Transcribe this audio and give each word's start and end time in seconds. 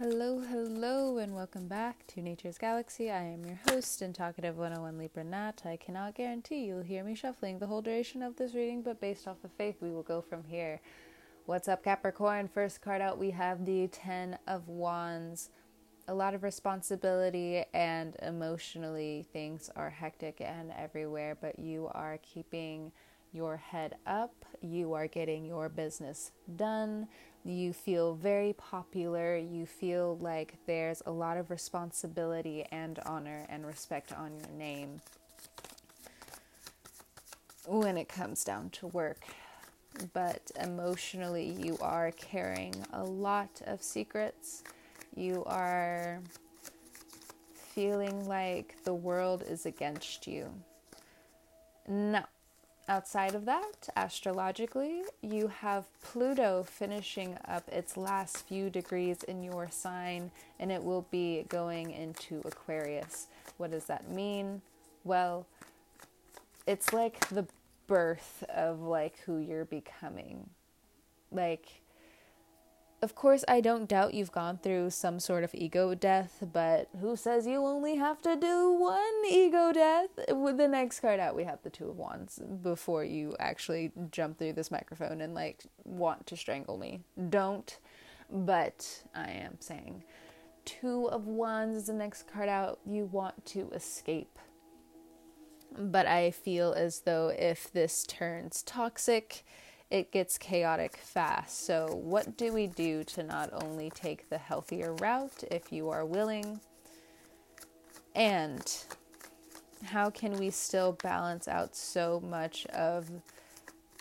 Hello, 0.00 0.38
hello, 0.38 1.18
and 1.18 1.34
welcome 1.34 1.66
back 1.66 2.06
to 2.06 2.22
Nature's 2.22 2.56
Galaxy. 2.56 3.10
I 3.10 3.24
am 3.24 3.44
your 3.44 3.58
host 3.68 4.00
and 4.00 4.14
talkative 4.14 4.56
101 4.56 4.96
Libra 4.96 5.24
Nat. 5.24 5.62
I 5.64 5.76
cannot 5.76 6.14
guarantee 6.14 6.66
you'll 6.66 6.82
hear 6.82 7.02
me 7.02 7.16
shuffling 7.16 7.58
the 7.58 7.66
whole 7.66 7.82
duration 7.82 8.22
of 8.22 8.36
this 8.36 8.54
reading, 8.54 8.80
but 8.80 9.00
based 9.00 9.26
off 9.26 9.42
of 9.42 9.50
faith, 9.50 9.78
we 9.80 9.90
will 9.90 10.04
go 10.04 10.20
from 10.22 10.44
here. 10.44 10.80
What's 11.46 11.66
up, 11.66 11.82
Capricorn? 11.82 12.46
First 12.46 12.80
card 12.80 13.02
out, 13.02 13.18
we 13.18 13.32
have 13.32 13.66
the 13.66 13.88
Ten 13.88 14.38
of 14.46 14.68
Wands. 14.68 15.50
A 16.06 16.14
lot 16.14 16.32
of 16.32 16.44
responsibility 16.44 17.64
and 17.74 18.14
emotionally, 18.22 19.26
things 19.32 19.68
are 19.74 19.90
hectic 19.90 20.40
and 20.40 20.70
everywhere, 20.78 21.36
but 21.40 21.58
you 21.58 21.90
are 21.90 22.20
keeping 22.22 22.92
your 23.32 23.56
head 23.56 23.96
up. 24.06 24.44
You 24.60 24.92
are 24.92 25.08
getting 25.08 25.44
your 25.44 25.68
business 25.68 26.30
done 26.54 27.08
you 27.48 27.72
feel 27.72 28.14
very 28.14 28.52
popular, 28.52 29.36
you 29.36 29.64
feel 29.64 30.18
like 30.18 30.54
there's 30.66 31.02
a 31.06 31.10
lot 31.10 31.36
of 31.36 31.50
responsibility 31.50 32.64
and 32.70 32.98
honor 33.06 33.46
and 33.48 33.66
respect 33.66 34.12
on 34.12 34.32
your 34.36 34.50
name 34.58 35.00
when 37.66 37.96
it 37.96 38.08
comes 38.08 38.44
down 38.44 38.70
to 38.70 38.86
work. 38.88 39.22
But 40.12 40.50
emotionally, 40.60 41.56
you 41.58 41.78
are 41.80 42.12
carrying 42.12 42.74
a 42.92 43.02
lot 43.02 43.62
of 43.66 43.82
secrets. 43.82 44.62
You 45.16 45.42
are 45.46 46.20
feeling 47.54 48.28
like 48.28 48.76
the 48.84 48.94
world 48.94 49.42
is 49.48 49.66
against 49.66 50.26
you. 50.26 50.52
Now, 51.88 52.26
Outside 52.88 53.34
of 53.34 53.44
that, 53.44 53.90
astrologically, 53.96 55.02
you 55.20 55.48
have 55.48 55.84
Pluto 56.00 56.62
finishing 56.62 57.36
up 57.46 57.68
its 57.68 57.98
last 57.98 58.48
few 58.48 58.70
degrees 58.70 59.22
in 59.24 59.42
your 59.42 59.68
sign 59.70 60.30
and 60.58 60.72
it 60.72 60.82
will 60.82 61.06
be 61.10 61.44
going 61.50 61.90
into 61.90 62.40
Aquarius. 62.46 63.26
What 63.58 63.72
does 63.72 63.84
that 63.84 64.10
mean? 64.10 64.62
Well, 65.04 65.46
it's 66.66 66.94
like 66.94 67.28
the 67.28 67.46
birth 67.86 68.42
of 68.48 68.80
like 68.80 69.18
who 69.18 69.36
you're 69.36 69.66
becoming. 69.66 70.48
Like 71.30 71.82
of 73.00 73.14
course, 73.14 73.44
I 73.46 73.60
don't 73.60 73.88
doubt 73.88 74.14
you've 74.14 74.32
gone 74.32 74.58
through 74.58 74.90
some 74.90 75.20
sort 75.20 75.44
of 75.44 75.54
ego 75.54 75.94
death, 75.94 76.42
but 76.52 76.88
who 77.00 77.16
says 77.16 77.46
you 77.46 77.64
only 77.64 77.96
have 77.96 78.20
to 78.22 78.34
do 78.34 78.72
one 78.72 79.24
ego 79.30 79.72
death? 79.72 80.10
With 80.30 80.56
the 80.56 80.66
next 80.66 81.00
card 81.00 81.20
out, 81.20 81.36
we 81.36 81.44
have 81.44 81.62
the 81.62 81.70
Two 81.70 81.90
of 81.90 81.96
Wands 81.96 82.40
before 82.62 83.04
you 83.04 83.36
actually 83.38 83.92
jump 84.10 84.38
through 84.38 84.54
this 84.54 84.70
microphone 84.70 85.20
and 85.20 85.34
like 85.34 85.64
want 85.84 86.26
to 86.26 86.36
strangle 86.36 86.76
me. 86.76 87.00
Don't, 87.30 87.78
but 88.30 89.04
I 89.14 89.30
am 89.30 89.56
saying 89.60 90.02
Two 90.64 91.08
of 91.08 91.26
Wands 91.26 91.78
is 91.78 91.86
the 91.86 91.92
next 91.92 92.30
card 92.30 92.48
out. 92.48 92.80
You 92.84 93.04
want 93.04 93.46
to 93.46 93.70
escape. 93.70 94.38
But 95.78 96.06
I 96.06 96.30
feel 96.30 96.72
as 96.72 97.00
though 97.00 97.28
if 97.28 97.72
this 97.72 98.04
turns 98.04 98.62
toxic, 98.62 99.44
it 99.90 100.12
gets 100.12 100.36
chaotic 100.36 100.96
fast. 100.96 101.64
So, 101.64 101.88
what 101.94 102.36
do 102.36 102.52
we 102.52 102.66
do 102.66 103.04
to 103.04 103.22
not 103.22 103.50
only 103.52 103.90
take 103.90 104.28
the 104.28 104.38
healthier 104.38 104.92
route 104.94 105.44
if 105.50 105.72
you 105.72 105.88
are 105.90 106.04
willing? 106.04 106.60
And 108.14 108.70
how 109.84 110.10
can 110.10 110.32
we 110.38 110.50
still 110.50 110.92
balance 110.92 111.48
out 111.48 111.74
so 111.74 112.20
much 112.20 112.66
of 112.66 113.08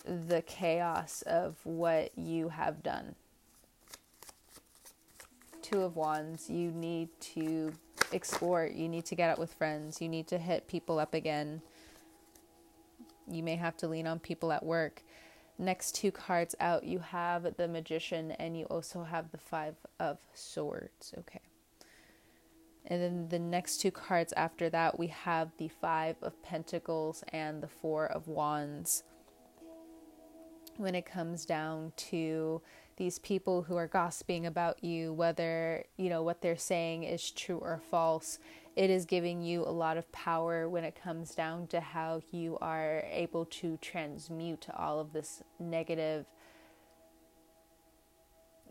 the 0.06 0.42
chaos 0.42 1.22
of 1.22 1.56
what 1.64 2.12
you 2.18 2.50
have 2.50 2.84
done? 2.84 3.16
Two 5.62 5.84
of 5.84 5.96
Wands, 5.96 6.50
you 6.50 6.72
need 6.72 7.10
to 7.20 7.74
explore, 8.12 8.66
you 8.66 8.90
need 8.90 9.06
to 9.06 9.16
get 9.16 9.30
out 9.30 9.38
with 9.38 9.54
friends, 9.54 10.02
you 10.02 10.10
need 10.10 10.28
to 10.28 10.38
hit 10.38 10.68
people 10.68 11.00
up 11.00 11.14
again. 11.14 11.62
You 13.30 13.44
may 13.44 13.56
have 13.56 13.76
to 13.78 13.88
lean 13.88 14.08
on 14.08 14.20
people 14.20 14.52
at 14.52 14.64
work 14.64 15.04
next 15.58 15.96
two 15.96 16.12
cards 16.12 16.56
out, 16.60 16.84
you 16.84 17.00
have 17.00 17.56
the 17.58 17.68
Magician 17.68 18.32
and 18.32 18.58
you 18.58 18.66
also 18.66 19.04
have 19.04 19.32
the 19.32 19.38
Five 19.38 19.76
of 20.00 20.18
Swords. 20.34 21.14
Okay. 21.20 21.42
And 22.90 23.02
then 23.02 23.28
the 23.30 23.40
next 23.40 23.78
two 23.78 23.92
cards 23.92 24.34
after 24.34 24.70
that, 24.70 24.98
we 24.98 25.08
have 25.08 25.52
the 25.58 25.68
Five 25.68 26.16
of 26.22 26.42
Pentacles 26.42 27.24
and 27.34 27.62
the 27.62 27.68
Four 27.68 28.06
of 28.06 28.28
Wands. 28.28 29.04
When 30.78 30.96
it 30.96 31.06
comes 31.06 31.46
down 31.46 31.92
to 31.98 32.62
these 32.96 33.20
people 33.20 33.64
who 33.64 33.76
are 33.76 33.88
gossiping 33.88 34.46
about 34.46 34.84
you, 34.84 35.12
whether, 35.12 35.84
you 35.98 36.10
know, 36.10 36.24
what 36.24 36.42
they're 36.42 36.56
saying 36.56 37.04
is 37.04 37.30
true 37.32 37.58
or 37.58 37.82
false, 37.92 38.40
it 38.78 38.92
is 38.92 39.06
giving 39.06 39.42
you 39.42 39.64
a 39.64 39.74
lot 39.74 39.98
of 39.98 40.10
power 40.12 40.70
when 40.70 40.84
it 40.84 40.96
comes 40.96 41.34
down 41.34 41.66
to 41.66 41.80
how 41.80 42.22
you 42.30 42.60
are 42.62 43.04
able 43.10 43.44
to 43.46 43.76
transmute 43.78 44.68
all 44.78 45.00
of 45.00 45.14
this 45.14 45.42
negative 45.60 46.28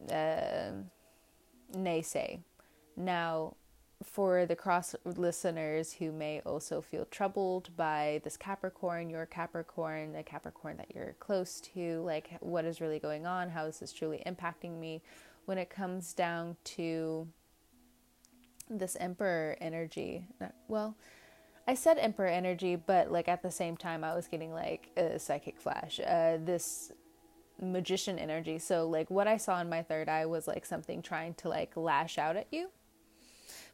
uh, 0.09 0.71
naysay. 1.75 2.39
Now, 2.97 3.57
for 4.05 4.47
the 4.47 4.55
cross 4.55 4.95
listeners 5.05 5.95
who 5.95 6.13
may 6.13 6.41
also 6.47 6.81
feel 6.81 7.07
troubled 7.07 7.77
by 7.77 8.21
this 8.23 8.37
Capricorn, 8.37 9.11
your 9.11 9.27
Capricorn, 9.27 10.13
the 10.13 10.23
Capricorn 10.23 10.77
that 10.77 10.95
you're 10.95 11.17
close 11.19 11.61
to, 11.75 12.01
like 12.03 12.31
what 12.39 12.65
is 12.65 12.81
really 12.81 13.01
going 13.01 13.27
on? 13.27 13.51
How 13.51 13.65
is 13.65 13.81
this 13.81 13.93
truly 13.93 14.23
impacting 14.25 14.79
me? 14.79 15.03
When 15.47 15.59
it 15.59 15.69
comes 15.69 16.13
down 16.13 16.57
to 16.77 17.27
this 18.69 18.97
emperor 18.99 19.57
energy. 19.61 20.27
Well, 20.69 20.97
I 21.69 21.75
said 21.75 21.99
emperor 21.99 22.29
energy, 22.29 22.77
but 22.77 23.11
like 23.11 23.29
at 23.29 23.43
the 23.43 23.51
same 23.51 23.77
time, 23.77 24.05
I 24.05 24.15
was 24.15 24.29
getting 24.29 24.53
like 24.53 24.91
a 24.97 25.19
psychic 25.19 25.61
flash. 25.61 26.01
Uh, 26.01 26.39
this 26.45 26.93
magician 27.61 28.19
energy. 28.19 28.59
So 28.59 28.89
like 28.89 29.11
what 29.11 29.27
I 29.27 29.37
saw 29.37 29.61
in 29.61 29.69
my 29.69 29.83
third 29.83 30.09
eye 30.09 30.27
was 30.27 30.47
like 30.47 30.65
something 30.65 31.03
trying 31.03 31.35
to 31.35 31.49
like 31.49 31.77
lash 31.77 32.19
out 32.19 32.37
at 32.37 32.47
you. 32.51 32.71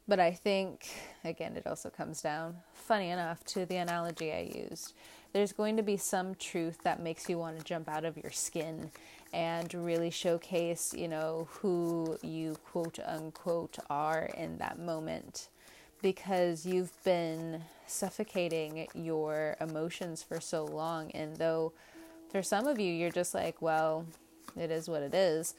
But 0.09 0.21
I 0.21 0.33
think 0.33 0.89
again, 1.25 1.57
it 1.57 1.67
also 1.67 1.91
comes 1.91 2.23
down, 2.23 2.57
funny 2.73 3.11
enough, 3.11 3.45
to 3.45 3.67
the 3.67 3.77
analogy 3.77 4.33
I 4.33 4.67
used. 4.69 4.95
There's 5.33 5.53
going 5.53 5.77
to 5.77 5.83
be 5.83 5.97
some 5.97 6.35
truth 6.35 6.79
that 6.83 7.01
makes 7.01 7.29
you 7.29 7.39
want 7.39 7.59
to 7.59 7.65
jump 7.65 7.89
out 7.89 8.05
of 8.05 8.17
your 8.17 8.31
skin 8.31 8.91
and 9.33 9.73
really 9.75 10.11
showcase, 10.11 10.95
you 10.97 11.09
know, 11.09 11.49
who 11.51 12.19
you 12.23 12.57
quote 12.71 12.99
unquote 13.05 13.79
are 13.89 14.31
in 14.37 14.59
that 14.59 14.79
moment 14.79 15.49
because 16.03 16.67
you've 16.67 16.93
been 17.05 17.63
suffocating 17.87 18.89
your 18.95 19.57
emotions 19.61 20.23
for 20.23 20.41
so 20.41 20.65
long. 20.65 21.11
And 21.13 21.37
though 21.37 21.73
for 22.31 22.43
some 22.43 22.67
of 22.67 22.79
you, 22.81 22.93
you're 22.93 23.11
just 23.11 23.35
like, 23.35 23.63
well, 23.63 24.07
it 24.57 24.71
is 24.71 24.89
what 24.89 25.03
it 25.03 25.15
is. 25.15 25.55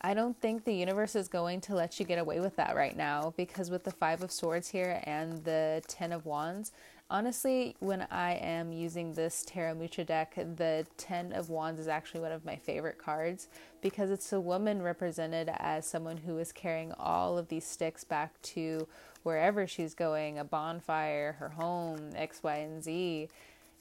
I 0.00 0.14
don't 0.14 0.40
think 0.40 0.64
the 0.64 0.74
universe 0.74 1.16
is 1.16 1.26
going 1.26 1.60
to 1.62 1.74
let 1.74 1.98
you 1.98 2.06
get 2.06 2.20
away 2.20 2.38
with 2.38 2.54
that 2.56 2.76
right 2.76 2.96
now 2.96 3.34
because 3.36 3.68
with 3.68 3.82
the 3.82 3.90
Five 3.90 4.22
of 4.22 4.30
Swords 4.30 4.68
here 4.68 5.02
and 5.04 5.44
the 5.44 5.82
Ten 5.88 6.12
of 6.12 6.24
Wands, 6.24 6.70
honestly, 7.10 7.74
when 7.80 8.06
I 8.10 8.34
am 8.34 8.72
using 8.72 9.12
this 9.12 9.44
Tarot 9.46 9.74
Mucha 9.74 10.04
deck, 10.04 10.34
the 10.34 10.86
Ten 10.96 11.32
of 11.32 11.48
Wands 11.48 11.80
is 11.80 11.88
actually 11.88 12.20
one 12.20 12.32
of 12.32 12.44
my 12.44 12.56
favorite 12.56 12.98
cards 12.98 13.48
because 13.80 14.10
it's 14.10 14.32
a 14.32 14.40
woman 14.40 14.82
represented 14.82 15.50
as 15.56 15.86
someone 15.86 16.18
who 16.18 16.38
is 16.38 16.52
carrying 16.52 16.92
all 16.92 17.38
of 17.38 17.48
these 17.48 17.64
sticks 17.64 18.04
back 18.04 18.40
to 18.42 18.86
wherever 19.22 19.66
she's 19.66 19.94
going 19.94 20.38
a 20.38 20.44
bonfire, 20.44 21.36
her 21.38 21.50
home, 21.50 22.10
X, 22.14 22.42
Y, 22.42 22.56
and 22.56 22.82
Z. 22.82 23.28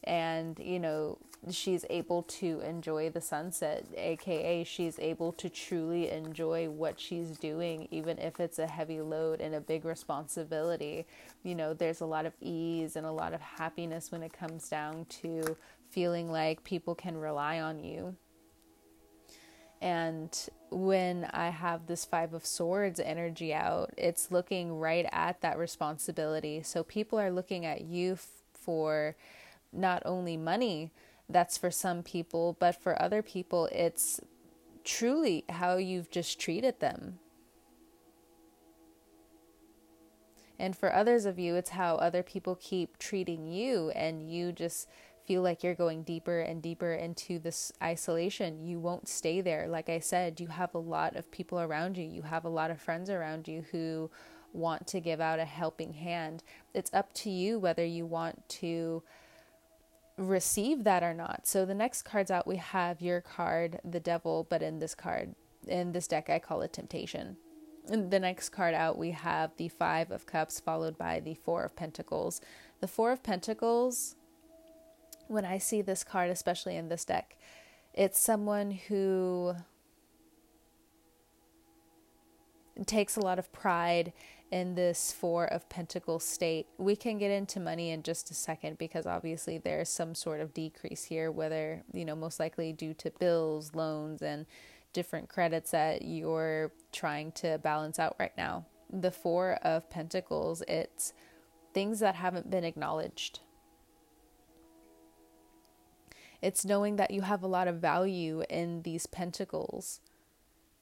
And, 0.03 0.58
you 0.59 0.80
know, 0.80 1.18
she's 1.52 1.85
able 1.90 2.24
to 2.24 2.59
enjoy 2.62 3.09
the 3.09 3.22
sunset, 3.22 3.85
aka 3.96 4.63
she's 4.63 4.97
able 5.00 5.31
to 5.34 5.50
truly 5.50 6.09
enjoy 6.09 6.70
what 6.70 6.99
she's 6.99 7.38
doing, 7.38 7.88
even 7.91 8.17
if 8.17 8.40
it's 8.40 8.59
a 8.59 8.67
heavy 8.67 9.02
load 9.02 9.41
and 9.41 9.55
a 9.55 9.61
big 9.61 9.85
responsibility. 9.85 11.05
You 11.44 11.55
know, 11.55 11.73
there's 11.73 12.02
a 12.02 12.05
lot 12.05 12.26
of 12.26 12.34
ease 12.41 12.96
and 12.96 13.05
a 13.05 13.11
lot 13.11 13.34
of 13.34 13.41
happiness 13.41 14.11
when 14.11 14.23
it 14.23 14.34
comes 14.34 14.70
down 14.70 15.05
to 15.22 15.58
feeling 15.90 16.32
like 16.32 16.64
people 16.64 16.96
can 16.96 17.17
rely 17.17 17.59
on 17.59 17.84
you. 17.84 18.16
And 19.79 20.35
when 20.72 21.26
I 21.26 21.49
have 21.49 21.85
this 21.85 22.03
Five 22.03 22.34
of 22.34 22.46
Swords 22.46 22.99
energy 22.99 23.53
out, 23.53 23.91
it's 23.96 24.32
looking 24.32 24.79
right 24.79 25.08
at 25.11 25.41
that 25.41 25.58
responsibility. 25.58 26.64
So 26.64 26.84
people 26.84 27.20
are 27.20 27.32
looking 27.32 27.66
at 27.66 27.82
you 27.82 28.14
f- 28.14 28.28
for 28.53 29.16
not 29.72 30.02
only 30.05 30.37
money, 30.37 30.91
that's 31.29 31.58
for 31.58 31.72
some 31.72 32.03
people, 32.03 32.55
but 32.59 32.81
for 32.81 33.02
other 33.02 33.22
people, 33.22 33.67
it's 33.72 34.19
truly 34.84 35.43
how 35.49 35.78
you've 35.78 36.09
just 36.09 36.40
treated 36.40 36.79
them. 36.79 37.19
And 40.59 40.75
for 40.75 40.93
others 40.93 41.25
of 41.25 41.37
you, 41.37 41.55
it's 41.55 41.72
how 41.72 41.96
other 41.96 42.23
people 42.23 42.58
keep 42.59 42.97
treating 42.97 43.47
you, 43.47 43.91
and 43.91 44.31
you 44.31 44.52
just 44.52 44.87
feel 45.28 45.41
like 45.41 45.61
you're 45.61 45.75
going 45.75 46.03
deeper 46.03 46.40
and 46.40 46.61
deeper 46.61 46.93
into 46.93 47.37
this 47.37 47.72
isolation, 47.84 48.66
you 48.66 48.79
won't 48.79 49.09
stay 49.09 49.41
there. 49.41 49.67
Like 49.67 49.90
I 49.90 49.99
said, 49.99 50.40
you 50.40 50.47
have 50.47 50.73
a 50.73 50.79
lot 50.79 51.17
of 51.17 51.29
people 51.29 51.59
around 51.59 51.97
you, 51.97 52.05
you 52.05 52.22
have 52.22 52.46
a 52.46 52.49
lot 52.49 52.72
of 52.72 52.81
friends 52.81 53.09
around 53.09 53.47
you 53.47 53.66
who 53.72 54.09
want 54.53 54.87
to 54.87 55.02
give 55.02 55.20
out 55.20 55.40
a 55.40 55.46
helping 55.46 55.93
hand. 55.93 56.43
It's 56.73 56.93
up 56.93 57.13
to 57.16 57.29
you 57.29 57.59
whether 57.59 57.85
you 57.85 58.05
want 58.05 58.47
to 58.49 59.03
receive 60.17 60.84
that 60.84 61.03
or 61.03 61.14
not. 61.14 61.46
So 61.46 61.66
the 61.66 61.75
next 61.75 62.02
cards 62.03 62.31
out, 62.31 62.47
we 62.47 62.58
have 62.58 63.02
your 63.02 63.22
card, 63.22 63.79
the 63.85 63.99
devil, 63.99 64.47
but 64.49 64.61
in 64.61 64.79
this 64.79 64.96
card, 64.96 65.35
in 65.67 65.91
this 65.91 66.08
deck, 66.08 66.29
I 66.29 66.40
call 66.40 66.61
it 66.61 66.73
temptation. 66.73 67.37
And 67.90 68.11
the 68.11 68.19
next 68.19 68.49
card 68.49 68.73
out, 68.73 68.97
we 68.97 69.11
have 69.11 69.52
the 69.58 69.69
Five 69.69 70.11
of 70.11 70.25
Cups, 70.25 70.59
followed 70.59 70.97
by 70.97 71.19
the 71.19 71.35
Four 71.35 71.64
of 71.64 71.75
Pentacles. 71.75 72.41
The 72.81 72.87
Four 72.87 73.11
of 73.11 73.23
Pentacles, 73.23 74.16
when 75.28 75.46
I 75.46 75.58
see 75.58 75.81
this 75.81 76.03
card, 76.03 76.29
especially 76.29 76.75
in 76.75 76.90
this 76.90 77.05
deck, 77.05 77.37
it's 77.93 78.20
someone 78.20 78.72
who 78.72 79.55
takes 82.85 83.16
a 83.16 83.22
lot 83.22 83.40
of 83.40 83.52
pride 83.52 84.13
in 84.52 84.76
this 84.76 85.11
Four 85.11 85.46
of 85.46 85.67
Pentacles 85.70 86.23
state. 86.23 86.67
We 86.78 86.96
can 86.96 87.17
get 87.17 87.32
into 87.32 87.59
money 87.59 87.91
in 87.91 88.03
just 88.03 88.32
a 88.32 88.34
second 88.34 88.78
because 88.78 89.05
obviously 89.05 89.58
there's 89.58 89.90
some 89.90 90.16
sort 90.16 90.40
of 90.40 90.53
decrease 90.53 91.03
here, 91.03 91.32
whether, 91.32 91.84
you 91.94 92.05
know, 92.05 92.16
most 92.16 92.40
likely 92.40 92.73
due 92.73 92.94
to 92.96 93.11
bills, 93.20 93.76
loans, 93.76 94.22
and 94.22 94.46
different 94.94 95.29
credits 95.29 95.72
that 95.72 96.03
you're 96.03 96.72
trying 96.91 97.32
to 97.34 97.58
balance 97.59 97.99
out 97.99 98.16
right 98.20 98.35
now. 98.38 98.66
The 98.90 99.11
Four 99.11 99.59
of 99.64 99.90
Pentacles, 99.90 100.64
it's 100.67 101.14
things 101.73 101.99
that 101.99 102.16
haven't 102.16 102.49
been 102.49 102.64
acknowledged. 102.64 103.41
It's 106.41 106.64
knowing 106.64 106.96
that 106.97 107.11
you 107.11 107.22
have 107.22 107.44
a 107.44 107.47
lot 107.47 107.67
of 107.67 107.78
value 107.78 108.44
in 108.49 108.84
these 108.84 109.08
pentacles 109.08 110.02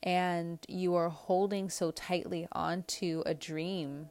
and 0.05 0.59
you 0.67 0.93
are 0.93 1.09
holding 1.09 1.69
so 1.69 1.89
tightly 1.89 2.47
onto 2.51 3.23
a 3.25 3.33
dream, 3.33 4.07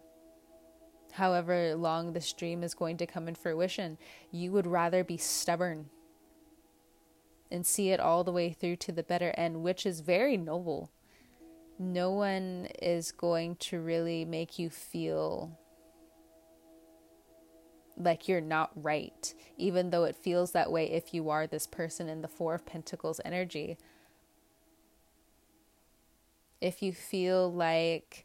however 1.12 1.76
long 1.76 2.12
this 2.12 2.32
dream 2.32 2.64
is 2.64 2.75
going 2.75 2.96
to 2.96 3.06
come 3.06 3.29
in 3.29 3.37
fruition, 3.37 3.96
you 4.32 4.50
would 4.50 4.67
rather 4.67 5.05
be 5.05 5.17
stubborn 5.17 5.88
and 7.50 7.64
see 7.64 7.91
it 7.91 8.00
all 8.00 8.25
the 8.25 8.32
way 8.32 8.50
through 8.52 8.75
to 8.75 8.91
the 8.91 9.05
better 9.05 9.32
end, 9.37 9.62
which 9.62 9.87
is 9.87 10.00
very 10.00 10.37
noble. 10.37 10.91
No 11.79 12.11
one 12.11 12.69
is 12.82 13.12
going 13.12 13.55
to 13.56 13.81
really 13.81 14.25
make 14.25 14.58
you 14.58 14.70
feel 14.70 15.56
like 17.96 18.26
you're 18.26 18.41
not 18.41 18.73
right, 18.75 19.32
even 19.56 19.91
though 19.91 20.02
it 20.02 20.17
feels 20.17 20.50
that 20.50 20.73
way 20.73 20.91
if 20.91 21.14
you 21.14 21.31
are 21.31 21.46
this 21.46 21.69
person 21.69 22.08
in 22.08 22.23
the 22.23 22.29
Four 22.29 22.55
of 22.55 22.67
Pentacles 22.67 23.20
energy 23.25 23.79
if 26.65 26.83
you 26.83 26.95
feel 26.95 27.53
like 27.53 28.25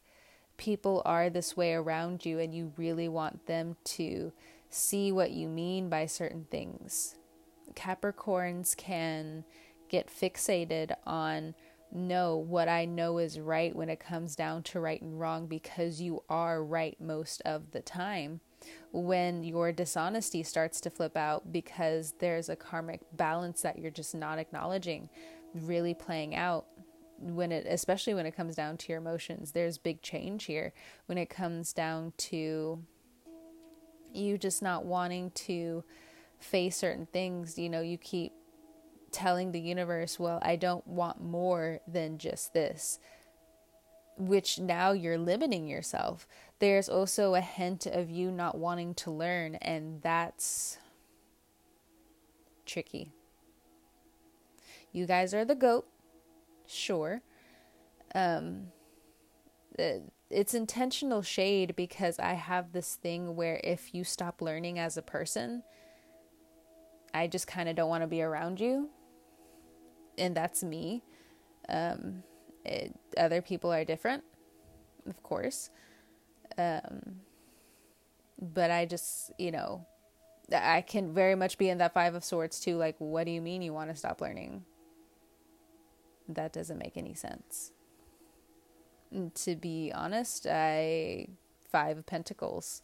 people 0.56 1.02
are 1.04 1.30
this 1.30 1.58
way 1.58 1.74
around 1.74 2.26
you 2.26 2.40
and 2.40 2.56
you 2.56 2.72
really 2.78 3.10
want 3.10 3.46
them 3.48 3.76
to 3.84 4.32
see 4.70 5.12
what 5.12 5.32
you 5.32 5.46
mean 5.46 5.90
by 5.90 6.06
certain 6.06 6.46
things. 6.50 7.16
Capricorns 7.76 8.78
can 8.78 9.44
get 9.90 10.08
fixated 10.08 10.94
on 11.06 11.54
no, 11.92 12.38
what 12.38 12.70
I 12.70 12.86
know 12.86 13.18
is 13.18 13.40
right 13.40 13.76
when 13.76 13.90
it 13.90 14.00
comes 14.00 14.36
down 14.36 14.64
to 14.64 14.80
right 14.80 15.02
and 15.02 15.20
wrong 15.20 15.48
because 15.48 16.00
you 16.00 16.24
are 16.30 16.64
right 16.64 16.96
most 17.02 17.42
of 17.42 17.72
the 17.72 17.82
time. 17.82 18.40
When 18.92 19.44
your 19.44 19.72
dishonesty 19.72 20.44
starts 20.44 20.80
to 20.82 20.90
flip 20.90 21.18
out 21.18 21.52
because 21.52 22.14
there's 22.20 22.48
a 22.48 22.56
karmic 22.56 23.02
balance 23.14 23.64
that 23.64 23.80
you're 23.80 23.92
just 23.92 24.14
not 24.14 24.38
acknowledging, 24.38 25.10
really 25.54 25.96
playing 25.96 26.36
out 26.36 26.68
when 27.21 27.51
it 27.51 27.66
especially 27.69 28.13
when 28.13 28.25
it 28.25 28.36
comes 28.36 28.56
down 28.56 28.77
to 28.77 28.89
your 28.89 28.98
emotions 28.98 29.51
there's 29.51 29.77
big 29.77 30.01
change 30.01 30.45
here. 30.45 30.74
When 31.06 31.18
it 31.18 31.30
comes 31.30 31.74
down 31.74 32.13
to 32.18 32.83
you 34.13 34.38
just 34.38 34.62
not 34.62 34.86
wanting 34.86 35.31
to 35.31 35.83
face 36.39 36.77
certain 36.77 37.06
things 37.06 37.60
you 37.60 37.69
know 37.69 37.81
you 37.81 37.98
keep 37.98 38.31
telling 39.12 39.51
the 39.51 39.60
universe 39.60 40.18
well 40.18 40.39
i 40.42 40.56
don't 40.56 40.88
want 40.88 41.21
more 41.21 41.80
than 41.88 42.18
just 42.18 42.54
this 42.54 43.00
which 44.19 44.60
now 44.60 44.92
you're 44.92 45.18
limiting 45.18 45.68
yourself. 45.68 46.27
There's 46.60 46.89
also 46.89 47.36
a 47.36 47.42
hint 47.42 47.86
of 47.86 48.10
you 48.10 48.31
not 48.31 48.57
wanting 48.57 48.94
to 48.95 49.12
learn 49.12 49.56
and 49.56 50.01
that's 50.01 50.77
tricky. 52.66 53.13
You 54.92 55.06
guys 55.06 55.33
are 55.33 55.45
the 55.45 55.56
goat 55.56 55.88
sure. 56.69 57.21
Um, 58.16 58.68
it's 60.30 60.54
intentional 60.54 61.21
shade 61.21 61.75
because 61.75 62.19
I 62.19 62.33
have 62.33 62.71
this 62.71 62.95
thing 62.95 63.36
where 63.36 63.60
if 63.63 63.94
you 63.95 64.04
stop 64.04 64.42
learning 64.42 64.77
as 64.77 64.98
a 64.98 65.01
person, 65.01 65.63
I 67.13 67.27
just 67.27 67.48
kind 67.48 67.69
of 67.69 67.75
don't 67.75 67.89
want 67.89 68.04
to 68.04 68.07
be 68.07 68.21
around 68.21 68.60
you. 68.60 68.89
And 70.18 70.36
that's 70.36 70.63
me. 70.63 71.04
Um, 71.68 72.24
it, 72.66 72.94
other 73.18 73.42
people 73.42 73.71
are 73.71 73.86
different, 73.86 74.24
of 75.07 75.24
course. 75.24 75.69
Um, 76.57 77.21
but 78.39 78.69
I 78.69 78.86
just, 78.86 79.31
you 79.38 79.51
know, 79.51 79.86
I 80.54 80.81
can 80.81 81.13
very 81.13 81.36
much 81.36 81.57
be 81.57 81.69
in 81.69 81.77
that 81.80 81.94
Five 81.94 82.16
of 82.16 82.24
Swords 82.24 82.60
too. 82.60 82.75
Like, 82.75 82.95
what 83.00 83.25
do 83.25 83.31
you 83.31 83.42
mean 83.42 83.62
you 83.62 83.74
want 83.74 83.89
to 83.89 83.95
stop 83.95 84.21
learning? 84.21 84.66
That 86.36 86.54
doesn't 86.54 86.78
make 86.78 86.96
any 86.96 87.14
sense. 87.14 87.72
To 89.34 89.56
be 89.56 89.92
honest, 89.94 90.46
I 90.50 91.28
five 91.72 91.98
of 91.98 92.06
pentacles. 92.06 92.81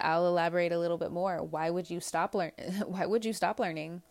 I'll 0.00 0.26
elaborate 0.26 0.72
a 0.72 0.78
little 0.78 0.96
bit 0.96 1.10
more. 1.10 1.42
Why 1.42 1.70
would 1.70 1.90
you 1.90 2.00
stop 2.00 2.34
learn? 2.34 2.52
Why 2.86 3.06
would 3.06 3.24
you 3.24 3.32
stop 3.32 3.60
learning? 3.60 4.02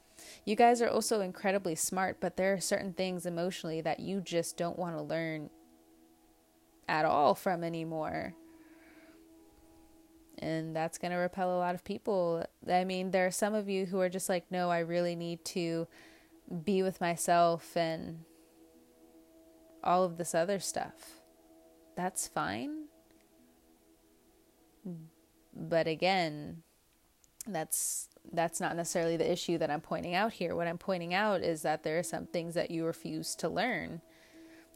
You 0.45 0.55
guys 0.55 0.81
are 0.81 0.89
also 0.89 1.21
incredibly 1.21 1.75
smart, 1.75 2.17
but 2.19 2.37
there 2.37 2.53
are 2.53 2.59
certain 2.59 2.93
things 2.93 3.25
emotionally 3.25 3.81
that 3.81 3.99
you 3.99 4.21
just 4.21 4.57
don't 4.57 4.77
want 4.77 4.95
to 4.95 5.01
learn 5.01 5.49
at 6.87 7.05
all 7.05 7.33
from 7.33 7.63
anymore. 7.63 8.33
And 10.39 10.75
that's 10.75 10.97
going 10.97 11.11
to 11.11 11.17
repel 11.17 11.55
a 11.55 11.59
lot 11.59 11.73
of 11.73 11.83
people. 11.83 12.45
I 12.69 12.83
mean, 12.83 13.11
there 13.11 13.25
are 13.25 13.31
some 13.31 13.53
of 13.53 13.69
you 13.69 13.85
who 13.85 13.99
are 13.99 14.09
just 14.09 14.29
like, 14.29 14.45
no, 14.51 14.69
I 14.69 14.79
really 14.79 15.15
need 15.15 15.43
to 15.45 15.87
be 16.63 16.83
with 16.83 17.01
myself 17.01 17.75
and 17.75 18.19
all 19.83 20.03
of 20.03 20.17
this 20.17 20.33
other 20.33 20.59
stuff. 20.59 21.21
That's 21.95 22.27
fine. 22.27 22.85
But 25.55 25.87
again, 25.87 26.63
that's 27.45 28.09
that's 28.31 28.61
not 28.61 28.75
necessarily 28.75 29.17
the 29.17 29.29
issue 29.29 29.57
that 29.57 29.69
I'm 29.69 29.81
pointing 29.81 30.15
out 30.15 30.33
here. 30.33 30.55
What 30.55 30.67
I'm 30.67 30.77
pointing 30.77 31.13
out 31.13 31.41
is 31.41 31.61
that 31.63 31.83
there 31.83 31.99
are 31.99 32.03
some 32.03 32.25
things 32.25 32.53
that 32.55 32.71
you 32.71 32.85
refuse 32.85 33.35
to 33.35 33.49
learn 33.49 34.01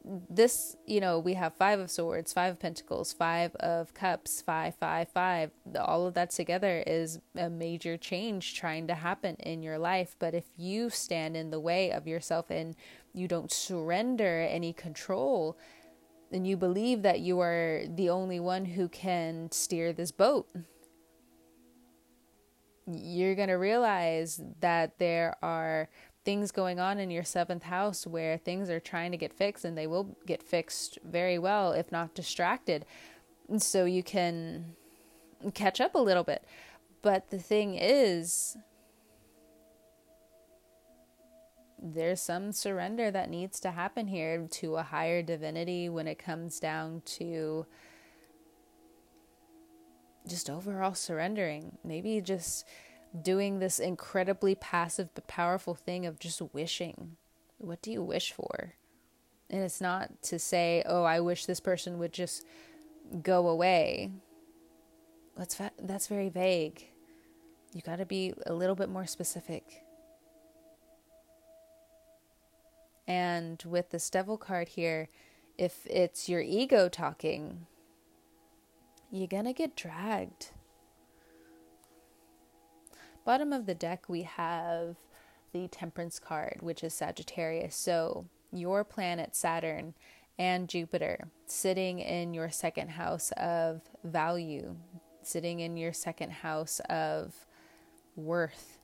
this, 0.03 0.77
you 0.85 0.99
know, 0.99 1.19
we 1.19 1.33
have 1.33 1.53
five 1.53 1.79
of 1.79 1.91
swords, 1.91 2.31
five 2.31 2.53
of 2.53 2.59
pentacles, 2.59 3.13
five 3.13 3.55
of 3.55 3.93
cups, 3.93 4.41
five, 4.41 4.75
five, 4.75 5.09
five. 5.09 5.51
All 5.79 6.07
of 6.07 6.13
that 6.13 6.29
together 6.29 6.83
is 6.87 7.19
a 7.35 7.49
major 7.49 7.97
change 7.97 8.55
trying 8.55 8.87
to 8.87 8.95
happen 8.95 9.35
in 9.35 9.63
your 9.63 9.77
life. 9.77 10.15
But 10.17 10.33
if 10.33 10.45
you 10.55 10.89
stand 10.89 11.35
in 11.35 11.51
the 11.51 11.59
way 11.59 11.91
of 11.91 12.07
yourself 12.07 12.49
and 12.49 12.75
you 13.13 13.27
don't 13.27 13.51
surrender 13.51 14.47
any 14.49 14.73
control, 14.73 15.57
then 16.31 16.45
you 16.45 16.57
believe 16.57 17.01
that 17.01 17.19
you 17.19 17.39
are 17.39 17.83
the 17.87 18.09
only 18.09 18.39
one 18.39 18.65
who 18.65 18.87
can 18.89 19.51
steer 19.51 19.93
this 19.93 20.11
boat. 20.11 20.49
You're 22.85 23.35
going 23.35 23.49
to 23.49 23.55
realize 23.55 24.41
that 24.61 24.97
there 24.99 25.35
are 25.41 25.89
things 26.27 26.51
going 26.51 26.77
on 26.77 26.99
in 26.99 27.09
your 27.09 27.23
seventh 27.23 27.63
house 27.63 28.05
where 28.05 28.37
things 28.37 28.69
are 28.69 28.81
trying 28.81 29.11
to 29.11 29.17
get 29.17 29.31
fixed 29.31 29.63
and 29.63 29.77
they 29.77 29.87
will 29.87 30.17
get 30.25 30.43
fixed 30.43 30.99
very 31.01 31.39
well 31.39 31.71
if 31.71 31.89
not 31.89 32.13
distracted. 32.13 32.85
And 33.47 33.63
so 33.63 33.85
you 33.85 34.03
can 34.03 34.75
catch 35.53 35.79
up 35.79 35.95
a 35.95 35.99
little 35.99 36.25
bit. 36.25 36.43
But 37.01 37.29
the 37.29 37.39
thing 37.39 37.75
is, 37.75 38.57
there's 41.81 42.19
some 42.19 42.51
surrender 42.51 43.09
that 43.09 43.29
needs 43.29 43.61
to 43.61 43.71
happen 43.71 44.07
here 44.07 44.49
to 44.51 44.75
a 44.75 44.83
higher 44.83 45.21
divinity 45.21 45.87
when 45.87 46.09
it 46.09 46.19
comes 46.19 46.59
down 46.59 47.03
to 47.05 47.65
just 50.27 50.49
overall 50.49 50.93
surrendering. 50.93 51.77
Maybe 51.85 52.19
just 52.19 52.65
doing 53.21 53.59
this 53.59 53.79
incredibly 53.79 54.55
passive 54.55 55.09
but 55.13 55.27
powerful 55.27 55.75
thing 55.75 56.05
of 56.05 56.19
just 56.19 56.41
wishing. 56.53 57.17
What 57.57 57.81
do 57.81 57.91
you 57.91 58.03
wish 58.03 58.31
for? 58.31 58.73
And 59.49 59.61
it's 59.63 59.81
not 59.81 60.21
to 60.23 60.39
say, 60.39 60.83
oh, 60.85 61.03
I 61.03 61.19
wish 61.19 61.45
this 61.45 61.59
person 61.59 61.99
would 61.99 62.11
just 62.11 62.45
go 63.23 63.47
away. 63.47 64.11
That's, 65.35 65.59
that's 65.81 66.07
very 66.07 66.29
vague. 66.29 66.85
you 67.73 67.81
got 67.81 67.97
to 67.97 68.05
be 68.05 68.33
a 68.45 68.53
little 68.53 68.75
bit 68.75 68.89
more 68.89 69.05
specific. 69.05 69.83
And 73.07 73.63
with 73.65 73.91
this 73.91 74.09
devil 74.09 74.37
card 74.37 74.67
here, 74.69 75.07
if 75.57 75.85
it's 75.85 76.27
your 76.27 76.41
ego 76.41 76.89
talking, 76.89 77.65
you're 79.09 79.27
going 79.27 79.45
to 79.45 79.53
get 79.53 79.75
dragged. 79.75 80.49
Bottom 83.27 83.51
of 83.51 83.65
the 83.65 83.75
deck, 83.75 84.05
we 84.07 84.21
have 84.21 84.95
the 85.51 85.67
Temperance 85.67 86.17
card, 86.17 86.59
which 86.61 86.81
is 86.81 86.93
Sagittarius. 86.93 87.75
So, 87.75 88.25
your 88.53 88.85
planet 88.85 89.35
Saturn 89.35 89.95
and 90.39 90.69
Jupiter 90.69 91.27
sitting 91.45 91.99
in 91.99 92.33
your 92.33 92.49
second 92.49 92.91
house 92.91 93.33
of 93.35 93.81
value, 94.05 94.77
sitting 95.23 95.59
in 95.59 95.75
your 95.75 95.91
second 95.91 96.31
house 96.31 96.79
of 96.89 97.35
worth. 98.15 98.79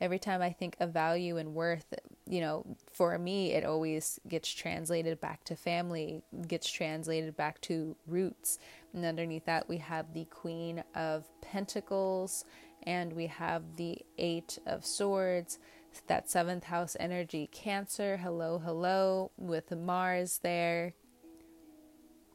Every 0.00 0.20
time 0.20 0.40
I 0.40 0.52
think 0.52 0.76
of 0.78 0.92
value 0.92 1.36
and 1.36 1.52
worth, 1.52 1.94
you 2.28 2.40
know, 2.40 2.64
for 2.92 3.18
me, 3.18 3.54
it 3.54 3.64
always 3.64 4.20
gets 4.28 4.48
translated 4.48 5.20
back 5.20 5.42
to 5.44 5.56
family, 5.56 6.22
gets 6.46 6.70
translated 6.70 7.36
back 7.36 7.60
to 7.62 7.96
roots. 8.06 8.60
And 8.92 9.04
underneath 9.04 9.46
that, 9.46 9.68
we 9.68 9.78
have 9.78 10.14
the 10.14 10.26
Queen 10.26 10.84
of 10.94 11.28
Pentacles 11.40 12.44
and 12.86 13.12
we 13.12 13.26
have 13.26 13.76
the 13.76 13.98
Eight 14.18 14.58
of 14.66 14.84
Swords, 14.84 15.58
that 16.06 16.30
seventh 16.30 16.64
house 16.64 16.96
energy, 16.98 17.48
Cancer, 17.52 18.16
hello, 18.16 18.58
hello, 18.58 19.30
with 19.36 19.70
Mars 19.70 20.40
there, 20.42 20.94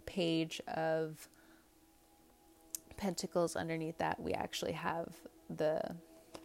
Page 0.05 0.61
of 0.67 1.29
Pentacles 2.97 3.55
underneath 3.55 3.97
that, 3.99 4.19
we 4.19 4.33
actually 4.33 4.73
have 4.73 5.07
the 5.49 5.81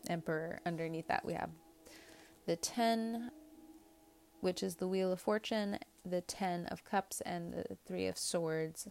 Emperor. 0.09 0.61
Underneath 0.67 1.09
that, 1.09 1.25
we 1.25 1.33
have 1.33 1.51
the 2.47 2.57
Ten, 2.57 3.31
which 4.41 4.63
is 4.63 4.77
the 4.77 4.87
Wheel 4.87 5.13
of 5.13 5.21
Fortune, 5.21 5.79
the 6.05 6.21
Ten 6.21 6.67
of 6.67 6.85
Cups, 6.85 7.23
and 7.23 7.55
the 7.55 7.77
Three 7.87 8.07
of 8.07 8.19
Swords. 8.19 8.89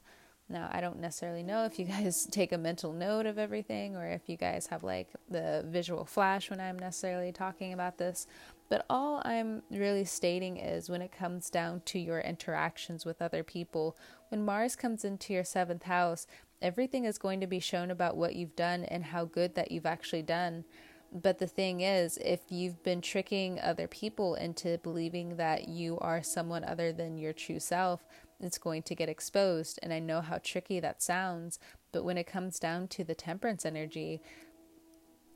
Now, 0.49 0.69
I 0.71 0.81
don't 0.81 0.99
necessarily 0.99 1.43
know 1.43 1.65
if 1.65 1.79
you 1.79 1.85
guys 1.87 2.27
take 2.29 2.51
a 2.51 2.57
mental 2.57 2.93
note 2.93 3.25
of 3.25 3.37
everything 3.37 3.95
or 3.95 4.05
if 4.07 4.27
you 4.27 4.37
guys 4.37 4.67
have 4.67 4.83
like 4.83 5.09
the 5.29 5.65
visual 5.67 6.05
flash 6.05 6.49
when 6.49 6.59
I'm 6.59 6.77
necessarily 6.77 7.31
talking 7.31 7.73
about 7.73 7.97
this, 7.97 8.27
but 8.69 8.85
all 8.89 9.21
I'm 9.25 9.61
really 9.69 10.05
stating 10.05 10.57
is 10.57 10.89
when 10.89 11.01
it 11.01 11.11
comes 11.11 11.49
down 11.49 11.81
to 11.85 11.99
your 11.99 12.19
interactions 12.19 13.05
with 13.05 13.21
other 13.21 13.43
people, 13.43 13.97
when 14.29 14.45
Mars 14.45 14.75
comes 14.75 15.05
into 15.05 15.33
your 15.33 15.43
seventh 15.43 15.83
house, 15.83 16.25
everything 16.61 17.05
is 17.05 17.17
going 17.17 17.39
to 17.41 17.47
be 17.47 17.59
shown 17.59 17.91
about 17.91 18.17
what 18.17 18.35
you've 18.35 18.55
done 18.55 18.83
and 18.85 19.03
how 19.05 19.25
good 19.25 19.55
that 19.55 19.71
you've 19.71 19.85
actually 19.85 20.23
done. 20.23 20.63
But 21.13 21.37
the 21.37 21.45
thing 21.45 21.81
is, 21.81 22.17
if 22.17 22.39
you've 22.49 22.81
been 22.83 23.01
tricking 23.01 23.59
other 23.59 23.87
people 23.87 24.33
into 24.33 24.79
believing 24.79 25.35
that 25.37 25.67
you 25.67 25.99
are 25.99 26.23
someone 26.23 26.63
other 26.63 26.91
than 26.91 27.19
your 27.19 27.33
true 27.33 27.59
self, 27.59 28.07
it's 28.39 28.57
going 28.57 28.83
to 28.83 28.95
get 28.95 29.09
exposed. 29.09 29.79
And 29.81 29.93
I 29.93 29.99
know 29.99 30.21
how 30.21 30.39
tricky 30.43 30.79
that 30.79 31.01
sounds, 31.01 31.59
but 31.91 32.03
when 32.03 32.17
it 32.17 32.27
comes 32.27 32.59
down 32.59 32.87
to 32.89 33.03
the 33.03 33.15
temperance 33.15 33.65
energy, 33.65 34.21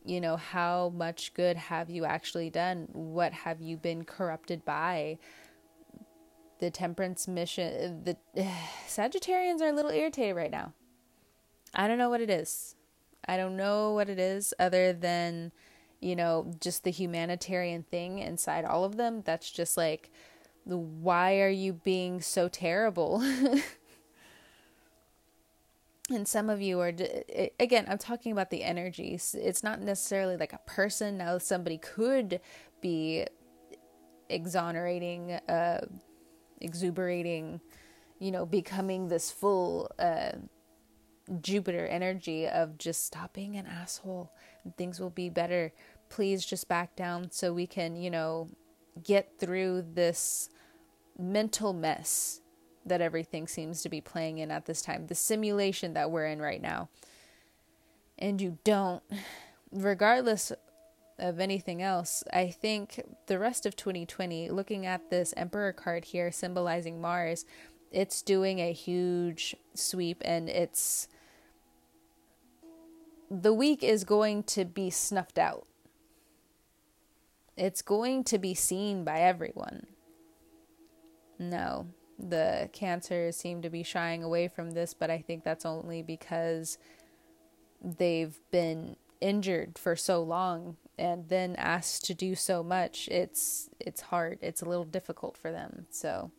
you 0.06 0.22
know, 0.22 0.38
how 0.38 0.90
much 0.96 1.34
good 1.34 1.58
have 1.58 1.90
you 1.90 2.06
actually 2.06 2.50
done? 2.50 2.88
What 2.94 3.34
have 3.34 3.62
you 3.62 3.78
been 3.78 4.06
corrupted 4.06 4.64
by? 4.64 5.18
The 6.60 6.72
temperance 6.72 7.28
mission, 7.28 8.04
the 8.04 8.18
Sagittarians 8.88 9.62
are 9.62 9.68
a 9.68 9.74
little 9.74 9.92
irritated 9.92 10.36
right 10.36 10.52
now. 10.52 10.74
I 11.74 11.88
don't 11.88 11.98
know 11.98 12.10
what 12.10 12.22
it 12.22 12.30
is. 12.30 12.76
I 13.28 13.38
don't 13.38 13.58
know 13.58 13.94
what 13.94 14.10
it 14.10 14.20
is 14.20 14.54
other 14.58 14.94
than, 14.94 15.52
you 16.00 16.16
know, 16.16 16.54
just 16.62 16.84
the 16.84 16.92
humanitarian 16.92 17.84
thing 17.84 18.20
inside 18.20 18.66
all 18.66 18.86
of 18.86 18.96
them. 18.96 19.22
That's 19.26 19.52
just 19.52 19.76
like, 19.76 20.10
why 20.76 21.40
are 21.40 21.50
you 21.50 21.74
being 21.74 22.22
so 22.22 22.48
terrible? 22.48 23.24
and 26.10 26.28
some 26.28 26.50
of 26.50 26.62
you 26.62 26.80
are 26.80 26.94
again 27.60 27.86
i'm 27.90 27.98
talking 27.98 28.32
about 28.32 28.50
the 28.50 28.64
energies 28.64 29.36
it's 29.38 29.62
not 29.62 29.82
necessarily 29.82 30.38
like 30.38 30.54
a 30.54 30.60
person 30.60 31.18
now 31.18 31.38
somebody 31.38 31.78
could 31.78 32.40
be 32.80 33.26
exonerating 34.30 35.34
uh 35.50 35.82
exuberating 36.62 37.60
you 38.20 38.32
know 38.32 38.46
becoming 38.46 39.10
this 39.10 39.30
full 39.32 39.92
uh 40.00 40.32
Jupiter 41.42 41.86
energy 41.88 42.48
of 42.48 42.78
just 42.78 43.06
stop 43.06 43.34
being 43.34 43.56
an 43.58 43.68
asshole 43.68 44.32
and 44.64 44.76
things 44.78 45.00
will 45.00 45.10
be 45.10 45.30
better. 45.30 45.74
Please 46.10 46.46
just 46.46 46.68
back 46.68 46.96
down 46.96 47.32
so 47.32 47.54
we 47.54 47.68
can, 47.68 47.96
you 47.96 48.10
know, 48.10 48.50
get 49.04 49.38
through 49.38 49.86
this 49.94 50.50
mental 51.18 51.74
mess 51.74 52.42
that 52.86 53.02
everything 53.02 53.48
seems 53.48 53.82
to 53.82 53.90
be 53.90 54.02
playing 54.02 54.38
in 54.38 54.52
at 54.52 54.66
this 54.66 54.82
time, 54.82 55.08
the 55.08 55.16
simulation 55.16 55.94
that 55.94 56.12
we're 56.12 56.26
in 56.26 56.42
right 56.42 56.62
now. 56.62 56.90
And 58.18 58.42
you 58.42 58.58
don't, 58.64 59.04
regardless 59.72 60.52
of 61.20 61.40
anything 61.40 61.82
else, 61.82 62.24
I 62.32 62.48
think 62.48 63.04
the 63.28 63.40
rest 63.40 63.66
of 63.66 63.76
2020, 63.76 64.50
looking 64.50 64.86
at 64.86 65.10
this 65.10 65.34
Emperor 65.36 65.74
card 65.74 66.06
here 66.06 66.32
symbolizing 66.32 67.02
Mars, 67.02 67.46
it's 67.92 68.22
doing 68.22 68.60
a 68.60 68.72
huge 68.72 69.56
sweep 69.74 70.22
and 70.26 70.50
it's 70.50 71.08
the 73.30 73.54
week 73.54 73.84
is 73.84 74.04
going 74.04 74.44
to 74.44 74.64
be 74.66 74.90
snuffed 74.90 75.38
out. 75.38 75.68
It's 77.58 77.82
going 77.82 78.24
to 78.26 78.38
be 78.38 78.54
seen 78.54 79.04
by 79.04 79.20
everyone. 79.20 79.88
No, 81.40 81.88
the 82.18 82.70
cancers 82.74 83.36
seem 83.36 83.62
to 83.62 83.70
be 83.70 83.84
shying 83.84 84.24
away 84.24 84.48
from 84.48 84.72
this, 84.72 84.94
but 84.94 85.10
I 85.10 85.20
think 85.20 85.44
that's 85.44 85.66
only 85.66 86.02
because 86.02 86.78
they've 87.82 88.38
been 88.52 88.96
injured 89.22 89.78
for 89.78 89.96
so 89.96 90.22
long 90.22 90.78
and 90.98 91.30
then 91.30 91.56
asked 91.58 92.06
to 92.06 92.14
do 92.14 92.36
so 92.36 92.64
much. 92.64 93.08
It's 93.10 93.70
it's 93.80 94.02
hard. 94.02 94.40
It's 94.42 94.62
a 94.62 94.66
little 94.70 94.86
difficult 94.86 95.38
for 95.38 95.52
them. 95.52 95.86
So 95.92 96.32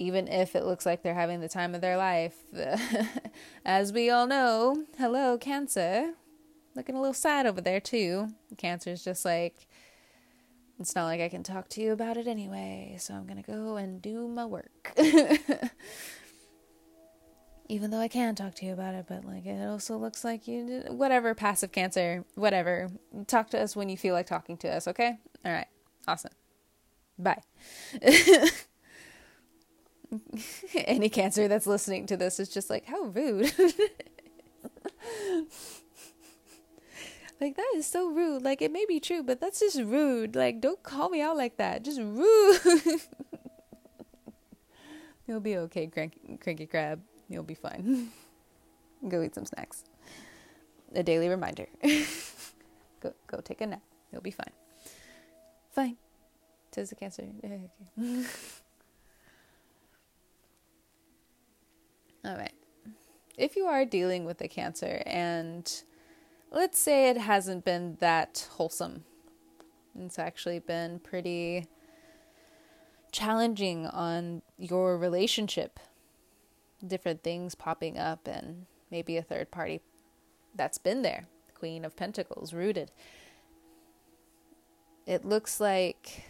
even 0.00 0.28
if 0.28 0.54
it 0.54 0.64
looks 0.64 0.86
like 0.86 1.02
they're 1.02 1.14
having 1.14 1.40
the 1.40 1.48
time 1.48 1.74
of 1.74 1.80
their 1.80 1.96
life. 1.96 2.36
As 3.64 3.92
we 3.92 4.10
all 4.10 4.26
know, 4.26 4.84
hello, 4.98 5.36
Cancer. 5.36 6.14
Looking 6.74 6.94
a 6.94 7.00
little 7.00 7.14
sad 7.14 7.46
over 7.46 7.60
there, 7.60 7.80
too. 7.80 8.28
Cancer's 8.56 9.04
just 9.04 9.24
like, 9.24 9.66
it's 10.80 10.94
not 10.94 11.04
like 11.04 11.20
I 11.20 11.28
can 11.28 11.42
talk 11.42 11.68
to 11.70 11.82
you 11.82 11.92
about 11.92 12.16
it 12.16 12.26
anyway, 12.26 12.96
so 12.98 13.14
I'm 13.14 13.26
gonna 13.26 13.42
go 13.42 13.76
and 13.76 14.00
do 14.00 14.26
my 14.26 14.46
work. 14.46 14.94
Even 17.68 17.90
though 17.90 18.00
I 18.00 18.08
can 18.08 18.34
talk 18.34 18.54
to 18.56 18.66
you 18.66 18.72
about 18.72 18.94
it, 18.94 19.06
but 19.08 19.24
like 19.24 19.46
it 19.46 19.64
also 19.64 19.96
looks 19.96 20.24
like 20.24 20.48
you 20.48 20.66
did, 20.66 20.92
whatever, 20.92 21.34
passive 21.34 21.70
cancer, 21.70 22.24
whatever. 22.34 22.88
Talk 23.26 23.50
to 23.50 23.60
us 23.60 23.76
when 23.76 23.88
you 23.88 23.96
feel 23.96 24.14
like 24.14 24.26
talking 24.26 24.56
to 24.56 24.68
us, 24.68 24.88
okay? 24.88 25.18
All 25.44 25.52
right. 25.52 25.68
Awesome. 26.08 26.32
Bye. 27.18 27.42
any 30.74 31.08
cancer 31.08 31.46
that's 31.46 31.66
listening 31.66 32.06
to 32.06 32.16
this 32.16 32.40
is 32.40 32.48
just 32.48 32.70
like, 32.70 32.86
how 32.86 33.04
rude. 33.04 33.52
like, 37.40 37.56
that 37.56 37.72
is 37.76 37.86
so 37.86 38.08
rude. 38.10 38.42
Like, 38.42 38.60
it 38.62 38.72
may 38.72 38.84
be 38.86 39.00
true, 39.00 39.22
but 39.22 39.40
that's 39.40 39.60
just 39.60 39.80
rude. 39.80 40.36
Like, 40.36 40.60
don't 40.60 40.82
call 40.82 41.08
me 41.08 41.20
out 41.20 41.36
like 41.36 41.56
that. 41.56 41.84
Just 41.84 42.00
rude. 42.00 43.00
You'll 45.26 45.40
be 45.40 45.56
okay, 45.58 45.86
cranky, 45.86 46.38
cranky 46.40 46.66
crab. 46.66 47.00
You'll 47.28 47.44
be 47.44 47.54
fine. 47.54 48.08
go 49.08 49.22
eat 49.22 49.34
some 49.34 49.46
snacks. 49.46 49.84
A 50.92 51.04
daily 51.04 51.28
reminder. 51.28 51.68
go 53.00 53.14
go 53.28 53.40
take 53.40 53.60
a 53.60 53.66
nap. 53.66 53.82
You'll 54.10 54.22
be 54.22 54.32
fine. 54.32 54.50
Fine. 55.70 55.96
Says 56.72 56.90
the 56.90 56.96
cancer. 56.96 57.22
okay. 57.44 57.70
All 62.24 62.36
right. 62.36 62.52
If 63.38 63.54
you 63.54 63.66
are 63.66 63.84
dealing 63.84 64.24
with 64.24 64.40
a 64.40 64.48
cancer 64.48 65.00
and 65.06 65.82
let's 66.50 66.78
say 66.78 67.08
it 67.08 67.16
hasn't 67.16 67.64
been 67.64 67.96
that 68.00 68.48
wholesome, 68.52 69.04
it's 69.98 70.18
actually 70.18 70.58
been 70.58 70.98
pretty 70.98 71.66
challenging 73.12 73.86
on 73.86 74.42
your 74.58 74.96
relationship, 74.96 75.80
different 76.86 77.22
things 77.22 77.54
popping 77.54 77.98
up, 77.98 78.26
and 78.26 78.66
maybe 78.90 79.16
a 79.16 79.22
third 79.22 79.50
party 79.50 79.80
that's 80.54 80.78
been 80.78 81.02
there, 81.02 81.26
Queen 81.54 81.84
of 81.84 81.96
Pentacles, 81.96 82.52
rooted. 82.52 82.90
It 85.06 85.24
looks 85.24 85.60
like 85.60 86.24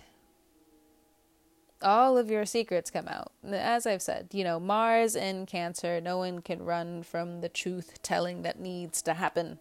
all 1.82 2.18
of 2.18 2.30
your 2.30 2.44
secrets 2.44 2.90
come 2.90 3.08
out. 3.08 3.32
As 3.46 3.86
I've 3.86 4.02
said, 4.02 4.28
you 4.32 4.44
know, 4.44 4.60
Mars 4.60 5.16
in 5.16 5.46
Cancer, 5.46 6.00
no 6.00 6.18
one 6.18 6.40
can 6.40 6.62
run 6.62 7.02
from 7.02 7.40
the 7.40 7.48
truth 7.48 8.02
telling 8.02 8.42
that 8.42 8.60
needs 8.60 9.02
to 9.02 9.14
happen. 9.14 9.58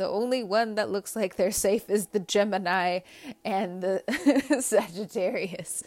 The 0.00 0.08
only 0.08 0.42
one 0.42 0.76
that 0.76 0.88
looks 0.88 1.14
like 1.14 1.36
they're 1.36 1.50
safe 1.50 1.90
is 1.90 2.06
the 2.06 2.20
Gemini 2.20 3.00
and 3.44 3.82
the 3.82 4.02
Sagittarius. 4.62 5.84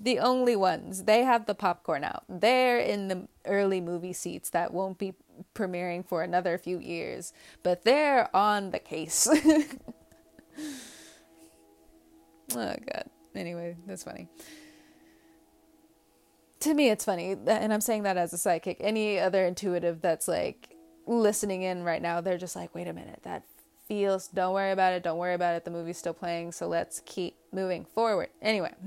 The 0.00 0.18
only 0.18 0.56
ones. 0.56 1.04
They 1.04 1.24
have 1.24 1.44
the 1.44 1.54
popcorn 1.54 2.02
out. 2.02 2.24
They're 2.26 2.78
in 2.78 3.08
the 3.08 3.28
early 3.44 3.82
movie 3.82 4.14
seats 4.14 4.48
that 4.48 4.72
won't 4.72 4.96
be 4.96 5.12
premiering 5.54 6.06
for 6.06 6.22
another 6.22 6.56
few 6.56 6.78
years, 6.78 7.34
but 7.62 7.84
they're 7.84 8.34
on 8.34 8.70
the 8.70 8.78
case. 8.78 9.28
oh, 9.28 9.36
God. 12.54 13.04
Anyway, 13.34 13.76
that's 13.86 14.04
funny 14.04 14.26
to 16.60 16.74
me 16.74 16.90
it's 16.90 17.06
funny 17.06 17.34
and 17.46 17.72
i'm 17.72 17.80
saying 17.80 18.02
that 18.02 18.18
as 18.18 18.34
a 18.34 18.38
psychic 18.38 18.76
any 18.80 19.18
other 19.18 19.46
intuitive 19.46 20.02
that's 20.02 20.28
like 20.28 20.69
listening 21.06 21.62
in 21.62 21.82
right 21.82 22.02
now 22.02 22.20
they're 22.20 22.38
just 22.38 22.56
like 22.56 22.74
wait 22.74 22.88
a 22.88 22.92
minute 22.92 23.20
that 23.22 23.42
feels 23.86 24.28
don't 24.28 24.54
worry 24.54 24.70
about 24.70 24.92
it 24.92 25.02
don't 25.02 25.18
worry 25.18 25.34
about 25.34 25.54
it 25.54 25.64
the 25.64 25.70
movie's 25.70 25.98
still 25.98 26.14
playing 26.14 26.52
so 26.52 26.68
let's 26.68 27.02
keep 27.04 27.36
moving 27.52 27.84
forward 27.84 28.28
anyway 28.40 28.72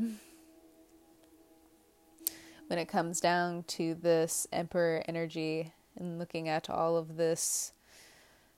when 2.67 2.79
it 2.79 2.88
comes 2.88 3.20
down 3.20 3.63
to 3.63 3.93
this 3.96 4.48
emperor 4.53 5.03
energy 5.08 5.74
and 5.98 6.17
looking 6.17 6.48
at 6.48 6.70
all 6.70 6.96
of 6.96 7.17
this 7.17 7.74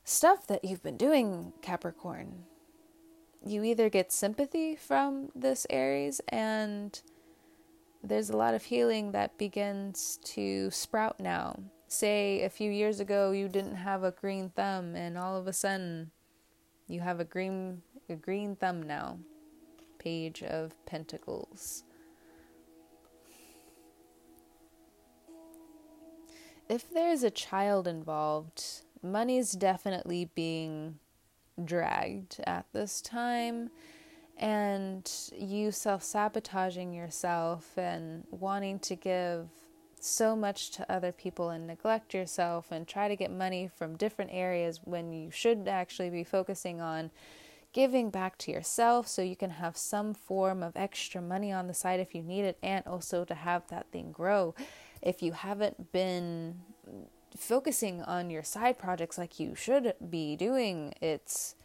stuff 0.03 0.45
that 0.45 0.63
you've 0.63 0.83
been 0.83 0.97
doing 0.97 1.51
capricorn 1.61 2.43
you 3.43 3.63
either 3.63 3.89
get 3.89 4.11
sympathy 4.11 4.75
from 4.75 5.29
this 5.35 5.65
aries 5.69 6.21
and 6.29 7.01
there's 8.07 8.29
a 8.29 8.37
lot 8.37 8.53
of 8.53 8.63
healing 8.63 9.11
that 9.11 9.37
begins 9.37 10.19
to 10.23 10.69
sprout 10.71 11.19
now. 11.19 11.59
Say 11.95 12.41
a 12.41 12.49
few 12.49 12.69
years 12.69 12.99
ago 12.99 13.31
you 13.31 13.47
didn't 13.47 13.77
have 13.77 14.03
a 14.03 14.11
green 14.11 14.49
thumb 14.49 14.97
and 14.97 15.17
all 15.17 15.37
of 15.37 15.47
a 15.47 15.53
sudden 15.53 16.11
you 16.89 16.99
have 16.99 17.21
a 17.21 17.23
green 17.23 17.83
a 18.09 18.15
green 18.15 18.57
thumb 18.57 18.83
now. 18.83 19.19
Page 19.97 20.43
of 20.43 20.73
Pentacles. 20.85 21.85
If 26.67 26.91
there's 26.91 27.23
a 27.23 27.31
child 27.31 27.87
involved, 27.87 28.81
money's 29.01 29.53
definitely 29.53 30.29
being 30.35 30.99
dragged 31.63 32.41
at 32.45 32.65
this 32.73 32.99
time 32.99 33.69
and 34.37 35.09
you 35.31 35.71
self 35.71 36.03
sabotaging 36.03 36.93
yourself 36.93 37.77
and 37.77 38.25
wanting 38.31 38.79
to 38.79 38.97
give 38.97 39.47
so 40.05 40.35
much 40.35 40.71
to 40.71 40.91
other 40.91 41.11
people 41.11 41.49
and 41.49 41.67
neglect 41.67 42.13
yourself 42.13 42.71
and 42.71 42.87
try 42.87 43.07
to 43.07 43.15
get 43.15 43.31
money 43.31 43.67
from 43.67 43.97
different 43.97 44.31
areas 44.33 44.79
when 44.83 45.11
you 45.11 45.31
should 45.31 45.67
actually 45.67 46.09
be 46.09 46.23
focusing 46.23 46.79
on 46.79 47.11
giving 47.73 48.09
back 48.09 48.37
to 48.37 48.51
yourself 48.51 49.07
so 49.07 49.21
you 49.21 49.35
can 49.35 49.49
have 49.49 49.75
some 49.75 50.13
form 50.13 50.63
of 50.63 50.77
extra 50.77 51.21
money 51.21 51.51
on 51.51 51.67
the 51.67 51.73
side 51.73 51.99
if 51.99 52.15
you 52.15 52.23
need 52.23 52.45
it 52.45 52.57
and 52.63 52.85
also 52.87 53.25
to 53.25 53.35
have 53.35 53.67
that 53.67 53.91
thing 53.91 54.11
grow. 54.13 54.55
If 55.01 55.21
you 55.21 55.33
haven't 55.33 55.91
been 55.91 56.61
focusing 57.35 58.01
on 58.01 58.29
your 58.29 58.43
side 58.43 58.77
projects 58.77 59.17
like 59.17 59.39
you 59.41 59.55
should 59.55 59.93
be 60.09 60.37
doing, 60.37 60.93
it's 61.01 61.55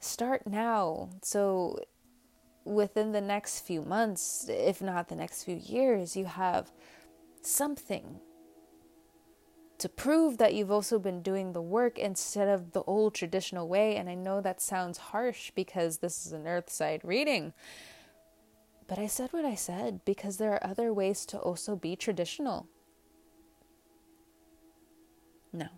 start 0.00 0.46
now. 0.46 1.10
So 1.22 1.78
within 2.64 3.12
the 3.12 3.20
next 3.20 3.60
few 3.60 3.82
months, 3.82 4.46
if 4.48 4.80
not 4.80 5.08
the 5.08 5.16
next 5.16 5.44
few 5.44 5.56
years, 5.56 6.16
you 6.16 6.24
have 6.24 6.72
something 7.46 8.20
to 9.78 9.88
prove 9.88 10.38
that 10.38 10.54
you've 10.54 10.70
also 10.70 10.98
been 10.98 11.22
doing 11.22 11.52
the 11.52 11.62
work 11.62 11.98
instead 11.98 12.48
of 12.48 12.72
the 12.72 12.82
old 12.82 13.14
traditional 13.14 13.68
way. 13.68 13.96
And 13.96 14.08
I 14.08 14.14
know 14.14 14.40
that 14.40 14.60
sounds 14.60 14.98
harsh 14.98 15.52
because 15.54 15.98
this 15.98 16.26
is 16.26 16.32
an 16.32 16.48
earth 16.48 16.70
side 16.70 17.00
reading. 17.04 17.52
But 18.88 18.98
I 18.98 19.06
said 19.06 19.32
what 19.32 19.44
I 19.44 19.54
said 19.54 20.04
because 20.04 20.38
there 20.38 20.52
are 20.52 20.66
other 20.66 20.92
ways 20.92 21.24
to 21.26 21.38
also 21.38 21.76
be 21.76 21.94
traditional. 21.94 22.66
No 25.52 25.68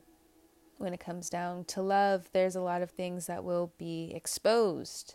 when 0.81 0.95
it 0.95 1.01
comes 1.01 1.29
down 1.29 1.63
to 1.67 1.83
love, 1.83 2.31
there's 2.33 2.57
a 2.57 2.61
lot 2.63 2.81
of 2.81 2.91
things 2.91 3.27
that 3.27 3.45
will 3.45 3.71
be 3.77 4.13
exposed. 4.15 5.15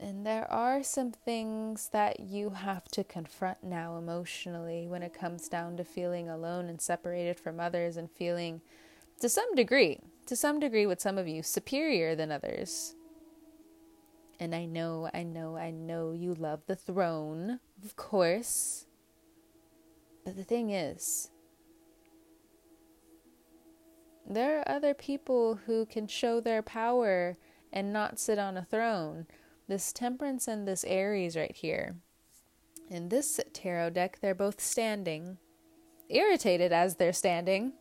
And 0.00 0.24
there 0.24 0.50
are 0.50 0.84
some 0.84 1.10
things 1.10 1.88
that 1.92 2.20
you 2.20 2.50
have 2.50 2.84
to 2.92 3.02
confront 3.02 3.64
now 3.64 3.96
emotionally 3.96 4.86
when 4.86 5.02
it 5.02 5.12
comes 5.12 5.48
down 5.48 5.76
to 5.76 5.84
feeling 5.84 6.28
alone 6.28 6.68
and 6.68 6.80
separated 6.80 7.40
from 7.40 7.58
others 7.58 7.96
and 7.96 8.08
feeling, 8.08 8.60
to 9.20 9.28
some 9.28 9.56
degree, 9.56 9.98
to 10.26 10.36
some 10.36 10.60
degree 10.60 10.86
with 10.86 11.00
some 11.00 11.18
of 11.18 11.26
you, 11.26 11.42
superior 11.42 12.14
than 12.14 12.30
others. 12.30 12.94
And 14.38 14.54
I 14.54 14.66
know, 14.66 15.10
I 15.12 15.24
know, 15.24 15.56
I 15.56 15.72
know 15.72 16.12
you 16.12 16.32
love 16.32 16.60
the 16.68 16.76
throne, 16.76 17.58
of 17.84 17.96
course. 17.96 18.86
But 20.24 20.36
the 20.36 20.44
thing 20.44 20.70
is, 20.70 21.30
there 24.24 24.60
are 24.60 24.68
other 24.68 24.94
people 24.94 25.58
who 25.66 25.86
can 25.86 26.06
show 26.06 26.38
their 26.38 26.62
power 26.62 27.36
and 27.72 27.92
not 27.92 28.20
sit 28.20 28.38
on 28.38 28.56
a 28.56 28.64
throne. 28.64 29.26
This 29.68 29.92
Temperance 29.92 30.48
and 30.48 30.66
this 30.66 30.82
Aries 30.84 31.36
right 31.36 31.54
here. 31.54 31.96
In 32.88 33.10
this 33.10 33.38
tarot 33.52 33.90
deck, 33.90 34.18
they're 34.22 34.34
both 34.34 34.62
standing, 34.62 35.36
irritated 36.08 36.72
as 36.72 36.96
they're 36.96 37.12
standing. 37.12 37.74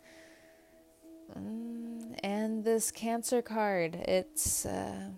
Mm, 1.33 2.19
and 2.21 2.65
this 2.65 2.91
Cancer 2.91 3.41
card, 3.41 3.95
it's. 3.95 4.65
Uh, 4.65 5.11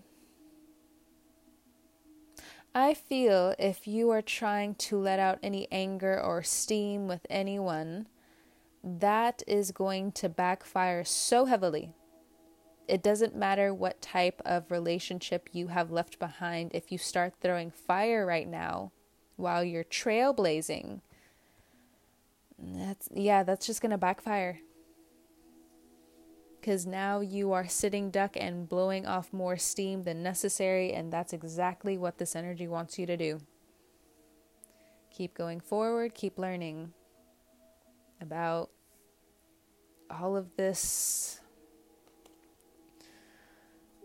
I 2.72 2.94
feel 2.94 3.52
if 3.58 3.88
you 3.88 4.10
are 4.10 4.22
trying 4.22 4.76
to 4.76 4.96
let 4.96 5.18
out 5.18 5.40
any 5.42 5.66
anger 5.72 6.20
or 6.22 6.44
steam 6.44 7.08
with 7.08 7.26
anyone, 7.28 8.06
that 8.84 9.42
is 9.48 9.72
going 9.72 10.12
to 10.12 10.28
backfire 10.28 11.04
so 11.04 11.46
heavily. 11.46 11.94
It 12.90 13.04
doesn't 13.04 13.36
matter 13.36 13.72
what 13.72 14.02
type 14.02 14.42
of 14.44 14.68
relationship 14.68 15.48
you 15.52 15.68
have 15.68 15.92
left 15.92 16.18
behind. 16.18 16.72
If 16.74 16.90
you 16.90 16.98
start 16.98 17.34
throwing 17.40 17.70
fire 17.70 18.26
right 18.26 18.48
now 18.48 18.90
while 19.36 19.62
you're 19.62 19.84
trailblazing, 19.84 21.00
that's 22.58 23.08
yeah, 23.14 23.44
that's 23.44 23.64
just 23.64 23.80
going 23.80 23.92
to 23.92 23.98
backfire. 23.98 24.58
Cuz 26.62 26.84
now 26.84 27.20
you 27.20 27.52
are 27.52 27.68
sitting 27.68 28.10
duck 28.10 28.36
and 28.36 28.68
blowing 28.68 29.06
off 29.06 29.32
more 29.32 29.56
steam 29.56 30.02
than 30.02 30.24
necessary 30.24 30.92
and 30.92 31.12
that's 31.12 31.32
exactly 31.32 31.96
what 31.96 32.18
this 32.18 32.34
energy 32.34 32.66
wants 32.66 32.98
you 32.98 33.06
to 33.06 33.16
do. 33.16 33.40
Keep 35.10 35.34
going 35.34 35.60
forward, 35.60 36.12
keep 36.16 36.40
learning 36.40 36.92
about 38.20 38.70
all 40.10 40.36
of 40.36 40.56
this 40.56 41.39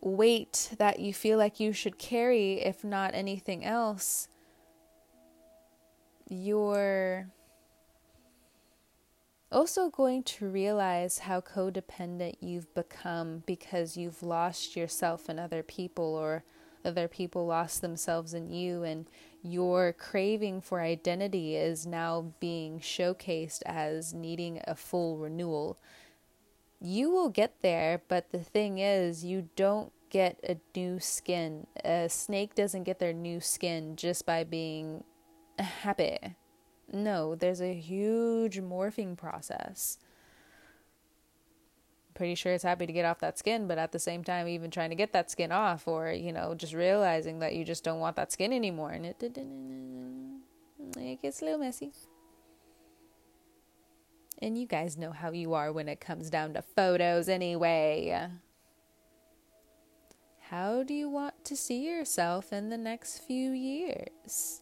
weight 0.05 0.69
that 0.77 0.99
you 0.99 1.13
feel 1.13 1.37
like 1.37 1.59
you 1.59 1.73
should 1.73 1.97
carry, 1.97 2.61
if 2.63 2.83
not 2.83 3.15
anything 3.15 3.65
else, 3.65 4.27
you're 6.29 7.27
also 9.51 9.89
going 9.89 10.21
to 10.21 10.47
realize 10.47 11.19
how 11.19 11.41
codependent 11.41 12.35
you've 12.39 12.73
become 12.75 13.43
because 13.47 13.97
you've 13.97 14.21
lost 14.21 14.75
yourself 14.75 15.27
in 15.27 15.39
other 15.39 15.63
people 15.63 16.15
or 16.15 16.43
other 16.83 17.07
people 17.07 17.47
lost 17.47 17.81
themselves 17.81 18.35
in 18.35 18.51
you 18.51 18.83
and 18.83 19.07
your 19.41 19.91
craving 19.93 20.61
for 20.61 20.81
identity 20.81 21.55
is 21.55 21.87
now 21.87 22.33
being 22.39 22.79
showcased 22.79 23.61
as 23.65 24.13
needing 24.13 24.61
a 24.67 24.75
full 24.75 25.17
renewal. 25.17 25.79
You 26.85 27.09
will 27.09 27.29
get 27.29 27.63
there, 27.63 28.03
but 28.07 28.31
the 28.31 28.43
thing 28.43 28.77
is, 28.77 29.25
you 29.25 29.49
don't 29.55 29.91
get 30.11 30.39
a 30.47 30.57
new 30.77 30.99
skin. 30.99 31.65
A 31.83 32.07
snake 32.09 32.53
doesn't 32.53 32.83
get 32.83 32.99
their 32.99 33.11
new 33.11 33.39
skin 33.39 33.95
just 33.95 34.23
by 34.23 34.43
being 34.43 35.03
happy. 35.57 36.19
No, 36.93 37.33
there's 37.33 37.59
a 37.59 37.73
huge 37.73 38.59
morphing 38.59 39.17
process. 39.17 39.97
Pretty 42.13 42.35
sure 42.35 42.53
it's 42.53 42.63
happy 42.63 42.85
to 42.85 42.93
get 42.93 43.03
off 43.03 43.17
that 43.17 43.39
skin, 43.39 43.67
but 43.67 43.79
at 43.79 43.91
the 43.91 43.97
same 43.97 44.23
time, 44.23 44.47
even 44.47 44.69
trying 44.69 44.91
to 44.91 44.95
get 44.95 45.11
that 45.11 45.31
skin 45.31 45.51
off, 45.51 45.87
or 45.87 46.11
you 46.11 46.31
know, 46.31 46.53
just 46.53 46.75
realizing 46.75 47.39
that 47.39 47.55
you 47.55 47.65
just 47.65 47.83
don't 47.83 47.99
want 47.99 48.15
that 48.15 48.31
skin 48.31 48.53
anymore, 48.53 48.91
and 48.91 49.07
it 49.07 49.23
it 50.97 51.21
gets 51.23 51.41
a 51.41 51.45
little 51.45 51.59
messy. 51.59 51.91
And 54.41 54.57
you 54.57 54.67
guys 54.67 54.97
know 54.97 55.11
how 55.11 55.31
you 55.31 55.53
are 55.53 55.71
when 55.71 55.87
it 55.87 55.99
comes 55.99 56.29
down 56.29 56.53
to 56.53 56.61
photos, 56.61 57.29
anyway. 57.29 58.29
How 60.49 60.83
do 60.83 60.93
you 60.93 61.09
want 61.09 61.43
to 61.45 61.55
see 61.55 61.87
yourself 61.87 62.53
in 62.53 62.69
the 62.69 62.77
next 62.77 63.19
few 63.19 63.51
years? 63.51 64.61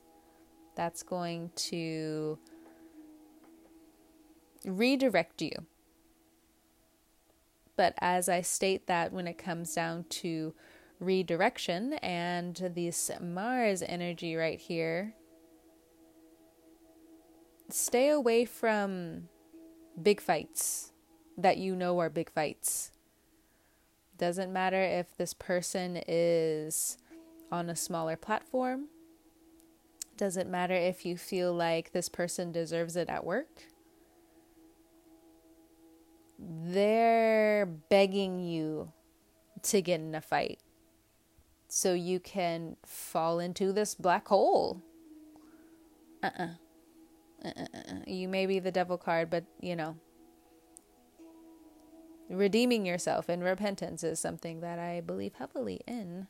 That's 0.75 1.03
going 1.03 1.51
to 1.55 2.37
redirect 4.65 5.41
you 5.41 5.51
but 7.75 7.93
as 7.99 8.29
I 8.29 8.41
state 8.41 8.87
that 8.87 9.11
when 9.11 9.27
it 9.27 9.37
comes 9.37 9.73
down 9.73 10.05
to 10.09 10.53
redirection 10.99 11.93
and 11.93 12.55
this 12.75 13.09
Mars 13.19 13.81
energy 13.81 14.35
right 14.35 14.59
here, 14.59 15.15
stay 17.69 18.09
away 18.09 18.45
from 18.45 19.29
big 20.01 20.21
fights 20.21 20.91
that 21.37 21.57
you 21.57 21.75
know 21.75 21.99
are 21.99 22.09
big 22.09 22.29
fights. 22.31 22.91
Doesn't 24.17 24.53
matter 24.53 24.81
if 24.81 25.15
this 25.17 25.33
person 25.33 26.01
is 26.07 26.97
on 27.51 27.69
a 27.69 27.75
smaller 27.75 28.15
platform. 28.15 28.87
Doesn't 30.17 30.49
matter 30.49 30.75
if 30.75 31.05
you 31.05 31.17
feel 31.17 31.53
like 31.53 31.91
this 31.91 32.09
person 32.09 32.51
deserves 32.51 32.95
it 32.95 33.09
at 33.09 33.25
work. 33.25 33.63
They're 36.39 37.65
begging 37.65 38.39
you 38.39 38.91
to 39.63 39.81
get 39.81 40.01
in 40.01 40.13
a 40.13 40.21
fight 40.21 40.59
so 41.67 41.93
you 41.93 42.19
can 42.19 42.75
fall 42.85 43.39
into 43.39 43.71
this 43.71 43.95
black 43.95 44.27
hole. 44.27 44.81
Uh 46.21 46.27
uh-uh. 46.27 46.43
uh. 46.43 46.62
Uh-uh. 47.45 47.81
You 48.07 48.27
may 48.27 48.45
be 48.45 48.59
the 48.59 48.71
devil 48.71 48.97
card, 48.97 49.29
but 49.29 49.43
you 49.59 49.75
know, 49.75 49.95
redeeming 52.29 52.85
yourself 52.85 53.29
in 53.29 53.41
repentance 53.41 54.03
is 54.03 54.19
something 54.19 54.61
that 54.61 54.79
I 54.79 55.01
believe 55.01 55.33
heavily 55.35 55.81
in. 55.87 56.27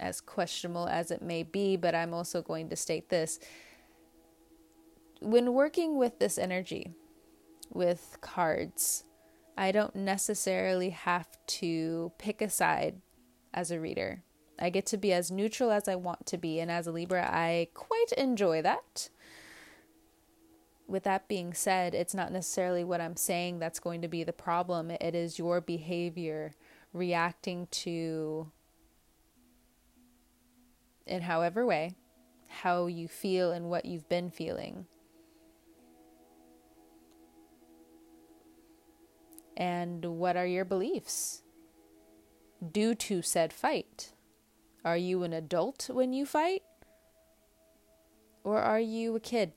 As 0.00 0.20
questionable 0.20 0.86
as 0.86 1.10
it 1.10 1.22
may 1.22 1.42
be, 1.42 1.76
but 1.76 1.94
I'm 1.94 2.14
also 2.14 2.40
going 2.40 2.68
to 2.68 2.76
state 2.76 3.08
this. 3.08 3.40
When 5.20 5.54
working 5.54 5.98
with 5.98 6.20
this 6.20 6.38
energy, 6.38 6.92
with 7.72 8.16
cards, 8.20 9.02
I 9.56 9.72
don't 9.72 9.96
necessarily 9.96 10.90
have 10.90 11.26
to 11.46 12.12
pick 12.16 12.40
a 12.40 12.48
side 12.48 13.00
as 13.52 13.72
a 13.72 13.80
reader. 13.80 14.22
I 14.58 14.70
get 14.70 14.86
to 14.86 14.96
be 14.96 15.12
as 15.12 15.30
neutral 15.30 15.70
as 15.70 15.88
I 15.88 15.94
want 15.94 16.26
to 16.26 16.38
be, 16.38 16.60
and 16.60 16.70
as 16.70 16.86
a 16.86 16.92
Libra, 16.92 17.28
I 17.30 17.68
quite 17.74 18.12
enjoy 18.16 18.62
that 18.62 19.10
with 20.88 21.04
that 21.04 21.28
being 21.28 21.52
said, 21.52 21.94
it's 21.94 22.14
not 22.14 22.32
necessarily 22.32 22.82
what 22.82 23.00
I'm 23.00 23.16
saying 23.16 23.58
that's 23.58 23.78
going 23.78 24.00
to 24.02 24.08
be 24.08 24.24
the 24.24 24.32
problem. 24.32 24.90
It 24.90 25.14
is 25.14 25.38
your 25.38 25.60
behavior 25.60 26.54
reacting 26.94 27.68
to, 27.70 28.50
in 31.06 31.22
however 31.22 31.66
way, 31.66 31.92
how 32.48 32.86
you 32.86 33.06
feel 33.06 33.52
and 33.52 33.68
what 33.68 33.84
you've 33.84 34.08
been 34.08 34.30
feeling. 34.30 34.86
And 39.58 40.04
what 40.04 40.36
are 40.36 40.46
your 40.46 40.64
beliefs 40.64 41.42
due 42.72 42.94
to 42.94 43.20
said 43.20 43.52
fight? 43.52 44.12
Are 44.84 44.96
you 44.96 45.22
an 45.22 45.32
adult 45.32 45.90
when 45.92 46.12
you 46.12 46.24
fight? 46.24 46.62
Or 48.44 48.60
are 48.60 48.80
you 48.80 49.16
a 49.16 49.20
kid? 49.20 49.52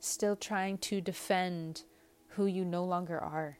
still 0.00 0.34
trying 0.34 0.78
to 0.78 1.00
defend 1.00 1.84
who 2.28 2.46
you 2.46 2.64
no 2.64 2.84
longer 2.84 3.18
are. 3.18 3.58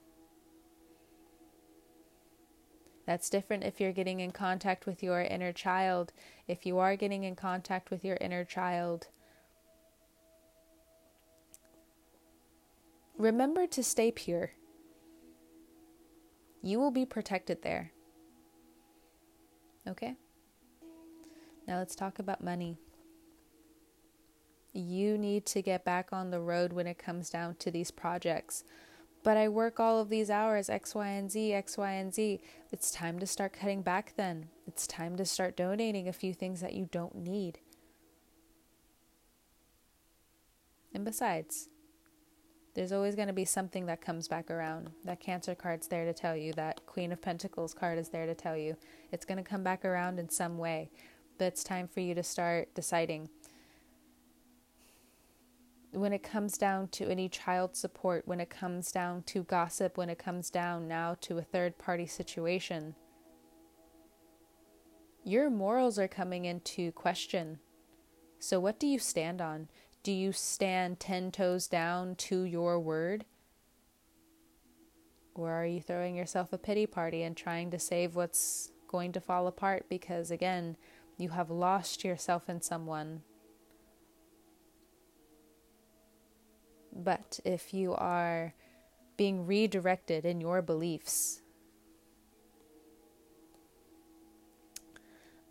That's 3.06 3.30
different 3.30 3.64
if 3.64 3.80
you're 3.80 3.92
getting 3.92 4.20
in 4.20 4.30
contact 4.30 4.86
with 4.86 5.02
your 5.02 5.20
inner 5.20 5.52
child. 5.52 6.12
If 6.46 6.64
you 6.64 6.78
are 6.78 6.96
getting 6.96 7.24
in 7.24 7.34
contact 7.34 7.90
with 7.90 8.04
your 8.04 8.16
inner 8.20 8.44
child, 8.44 9.08
remember 13.18 13.66
to 13.66 13.82
stay 13.82 14.12
pure. 14.12 14.52
You 16.62 16.78
will 16.78 16.92
be 16.92 17.04
protected 17.04 17.62
there. 17.62 17.92
Okay? 19.88 20.14
Now 21.70 21.78
let's 21.78 21.94
talk 21.94 22.18
about 22.18 22.44
money 22.44 22.76
you 24.72 25.18
need 25.18 25.46
to 25.46 25.62
get 25.62 25.84
back 25.84 26.08
on 26.12 26.30
the 26.30 26.40
road 26.40 26.72
when 26.72 26.86
it 26.86 26.98
comes 26.98 27.30
down 27.30 27.56
to 27.56 27.70
these 27.70 27.90
projects. 27.90 28.64
But 29.22 29.36
I 29.36 29.48
work 29.48 29.78
all 29.78 30.00
of 30.00 30.08
these 30.08 30.30
hours, 30.30 30.70
X, 30.70 30.94
Y, 30.94 31.08
and 31.08 31.30
Z, 31.30 31.52
X, 31.52 31.76
Y, 31.76 31.92
and 31.92 32.14
Z. 32.14 32.40
It's 32.72 32.90
time 32.90 33.18
to 33.18 33.26
start 33.26 33.52
cutting 33.52 33.82
back 33.82 34.14
then. 34.16 34.48
It's 34.66 34.86
time 34.86 35.16
to 35.16 35.24
start 35.24 35.56
donating 35.56 36.08
a 36.08 36.12
few 36.12 36.32
things 36.32 36.60
that 36.60 36.74
you 36.74 36.88
don't 36.90 37.16
need. 37.16 37.58
And 40.94 41.04
besides, 41.04 41.68
there's 42.74 42.92
always 42.92 43.14
going 43.14 43.28
to 43.28 43.34
be 43.34 43.44
something 43.44 43.86
that 43.86 44.00
comes 44.00 44.26
back 44.26 44.50
around. 44.50 44.90
That 45.04 45.20
Cancer 45.20 45.54
card's 45.54 45.88
there 45.88 46.06
to 46.06 46.14
tell 46.14 46.36
you, 46.36 46.52
that 46.54 46.86
Queen 46.86 47.12
of 47.12 47.20
Pentacles 47.20 47.74
card 47.74 47.98
is 47.98 48.08
there 48.08 48.26
to 48.26 48.34
tell 48.34 48.56
you. 48.56 48.76
It's 49.12 49.26
going 49.26 49.38
to 49.38 49.48
come 49.48 49.62
back 49.62 49.84
around 49.84 50.18
in 50.18 50.30
some 50.30 50.56
way. 50.56 50.90
It's 51.40 51.64
time 51.64 51.88
for 51.88 52.00
you 52.00 52.14
to 52.14 52.22
start 52.22 52.74
deciding 52.74 53.28
when 55.92 56.12
it 56.12 56.22
comes 56.22 56.56
down 56.56 56.88
to 56.88 57.08
any 57.08 57.28
child 57.28 57.76
support, 57.76 58.26
when 58.26 58.40
it 58.40 58.50
comes 58.50 58.92
down 58.92 59.22
to 59.24 59.42
gossip, 59.42 59.96
when 59.96 60.08
it 60.08 60.18
comes 60.18 60.50
down 60.50 60.86
now 60.86 61.16
to 61.22 61.38
a 61.38 61.42
third 61.42 61.78
party 61.78 62.06
situation, 62.06 62.94
your 65.24 65.50
morals 65.50 65.98
are 65.98 66.08
coming 66.08 66.44
into 66.44 66.92
question. 66.92 67.58
So, 68.38 68.60
what 68.60 68.78
do 68.78 68.86
you 68.86 68.98
stand 68.98 69.40
on? 69.40 69.68
Do 70.02 70.12
you 70.12 70.32
stand 70.32 71.00
10 71.00 71.32
toes 71.32 71.66
down 71.66 72.14
to 72.16 72.44
your 72.44 72.80
word? 72.80 73.26
Or 75.34 75.52
are 75.52 75.66
you 75.66 75.80
throwing 75.80 76.16
yourself 76.16 76.52
a 76.52 76.58
pity 76.58 76.86
party 76.86 77.22
and 77.22 77.36
trying 77.36 77.70
to 77.70 77.78
save 77.78 78.14
what's 78.14 78.72
going 78.88 79.12
to 79.12 79.20
fall 79.20 79.46
apart 79.46 79.86
because, 79.88 80.30
again, 80.30 80.76
you 81.20 81.30
have 81.30 81.50
lost 81.50 82.04
yourself 82.04 82.48
in 82.48 82.60
someone 82.60 83.22
But 86.92 87.40
if 87.44 87.72
you 87.72 87.94
are 87.94 88.54
being 89.16 89.46
redirected 89.46 90.24
in 90.24 90.40
your 90.40 90.62
beliefs, 90.62 91.42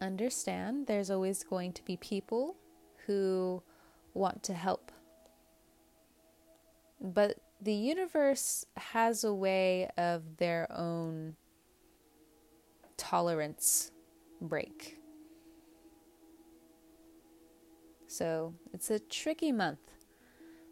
understand 0.01 0.87
there's 0.87 1.09
always 1.09 1.43
going 1.43 1.73
to 1.73 1.83
be 1.83 1.97
people 1.97 2.55
who 3.05 3.63
want 4.13 4.43
to 4.43 4.53
help. 4.53 4.91
But 7.01 7.37
the 7.61 7.73
universe 7.73 8.65
has 8.75 9.23
a 9.23 9.33
way 9.33 9.89
of 9.97 10.37
their 10.37 10.67
own 10.71 11.35
tolerance 12.97 13.91
break. 14.41 14.98
So 18.09 18.55
it's 18.73 18.89
a 18.89 18.97
tricky 18.99 19.51
month. 19.51 19.79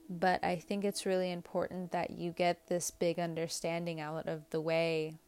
But 0.10 0.44
I 0.44 0.56
think 0.56 0.84
it's 0.84 1.06
really 1.06 1.32
important 1.32 1.92
that 1.92 2.10
you 2.12 2.32
get 2.32 2.68
this 2.68 2.90
big 2.90 3.20
understanding 3.20 4.00
out 4.00 4.28
of 4.28 4.50
the 4.50 4.60
way. 4.60 5.20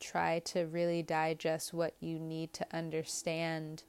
Try 0.00 0.40
to 0.46 0.66
really 0.66 1.02
digest 1.02 1.72
what 1.72 1.94
you 2.00 2.18
need 2.18 2.52
to 2.54 2.66
understand. 2.72 3.84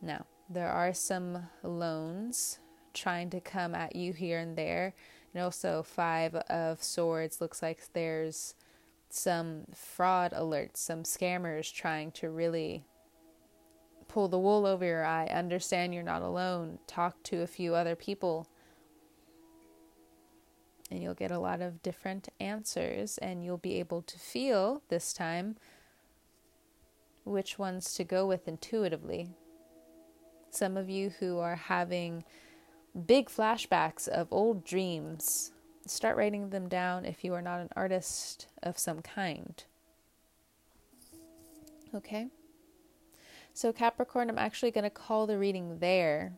Now, 0.00 0.26
there 0.48 0.68
are 0.68 0.94
some 0.94 1.48
loans 1.64 2.60
trying 2.92 3.30
to 3.30 3.40
come 3.40 3.74
at 3.74 3.96
you 3.96 4.12
here 4.12 4.38
and 4.38 4.56
there. 4.56 4.94
And 5.32 5.42
also, 5.42 5.82
Five 5.82 6.36
of 6.36 6.82
Swords 6.82 7.40
looks 7.40 7.62
like 7.62 7.92
there's 7.94 8.54
some 9.08 9.64
fraud 9.74 10.32
alerts, 10.32 10.76
some 10.76 11.02
scammers 11.02 11.72
trying 11.72 12.12
to 12.12 12.30
really 12.30 12.84
pull 14.14 14.28
the 14.28 14.38
wool 14.38 14.64
over 14.64 14.84
your 14.84 15.04
eye, 15.04 15.26
understand 15.26 15.92
you're 15.92 16.00
not 16.04 16.22
alone, 16.22 16.78
talk 16.86 17.20
to 17.24 17.42
a 17.42 17.48
few 17.48 17.74
other 17.74 17.96
people, 17.96 18.46
and 20.88 21.02
you'll 21.02 21.14
get 21.14 21.32
a 21.32 21.38
lot 21.40 21.60
of 21.60 21.82
different 21.82 22.28
answers, 22.38 23.18
and 23.18 23.44
you'll 23.44 23.58
be 23.58 23.80
able 23.80 24.02
to 24.02 24.16
feel 24.16 24.82
this 24.88 25.12
time 25.12 25.56
which 27.24 27.58
ones 27.58 27.92
to 27.94 28.04
go 28.04 28.24
with 28.24 28.46
intuitively. 28.46 29.30
Some 30.48 30.76
of 30.76 30.88
you 30.88 31.10
who 31.18 31.40
are 31.40 31.56
having 31.56 32.22
big 33.08 33.28
flashbacks 33.28 34.06
of 34.06 34.28
old 34.30 34.64
dreams, 34.64 35.50
start 35.88 36.16
writing 36.16 36.50
them 36.50 36.68
down 36.68 37.04
if 37.04 37.24
you 37.24 37.34
are 37.34 37.42
not 37.42 37.58
an 37.58 37.70
artist 37.74 38.46
of 38.62 38.78
some 38.78 39.02
kind. 39.02 39.64
Okay? 41.92 42.28
So, 43.56 43.72
Capricorn, 43.72 44.28
I'm 44.28 44.38
actually 44.38 44.72
going 44.72 44.82
to 44.82 44.90
call 44.90 45.28
the 45.28 45.38
reading 45.38 45.78
there. 45.78 46.32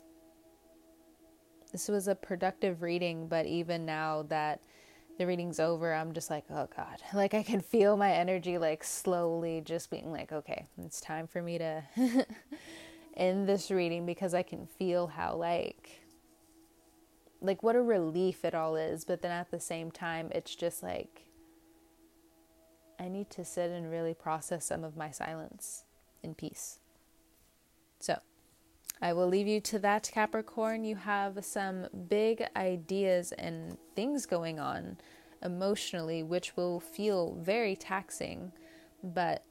This 1.73 1.89
was 1.89 2.09
a 2.09 2.15
productive 2.15 2.83
reading, 2.83 3.27
but 3.27 3.47
even 3.47 3.87
now 3.87 4.25
that 4.25 4.61
the 5.19 5.27
reading's 5.27 5.59
over, 5.59 5.95
I'm 5.95 6.13
just 6.13 6.29
like, 6.29 6.45
oh 6.51 6.69
God. 6.77 7.03
Like, 7.15 7.33
I 7.33 7.43
can 7.43 7.63
feel 7.63 7.97
my 7.97 8.13
energy, 8.13 8.59
like, 8.59 8.85
slowly 8.85 9.63
just 9.65 9.91
being 9.91 10.13
like, 10.13 10.31
okay, 10.31 10.67
it's 10.85 11.01
time 11.01 11.27
for 11.27 11.41
me 11.41 11.57
to 11.57 11.83
end 13.17 13.49
this 13.49 13.71
reading 13.71 14.05
because 14.05 14.35
I 14.35 14.43
can 14.43 14.67
feel 14.67 15.07
how, 15.07 15.37
like, 15.37 16.03
like 17.41 17.63
what 17.63 17.77
a 17.77 17.83
relief 17.83 18.45
it 18.45 18.55
all 18.55 18.77
is. 18.77 19.07
But 19.07 19.23
then 19.23 19.31
at 19.31 19.51
the 19.51 19.61
same 19.61 19.91
time, 19.91 20.29
it's 20.35 20.55
just 20.55 20.83
like, 20.83 21.23
I 23.01 23.09
need 23.09 23.31
to 23.31 23.45
sit 23.45 23.71
and 23.71 23.91
really 23.91 24.13
process 24.13 24.67
some 24.67 24.85
of 24.85 24.99
my 24.99 25.11
silence 25.11 25.85
in 26.23 26.35
peace. 26.35 26.81
So, 28.07 28.21
I 29.03 29.13
will 29.15 29.27
leave 29.27 29.49
you 29.49 29.61
to 29.63 29.81
that, 29.81 30.09
Capricorn. 30.13 30.85
You 30.85 30.95
have 30.95 31.45
some 31.45 31.89
big 32.09 32.47
ideas 32.55 33.33
and 33.33 33.77
things 33.97 34.27
going 34.27 34.61
on 34.61 34.99
emotionally, 35.43 36.23
which 36.23 36.57
will 36.57 36.79
feel 36.79 37.35
very 37.41 37.75
taxing, 37.75 38.53
but 39.03 39.43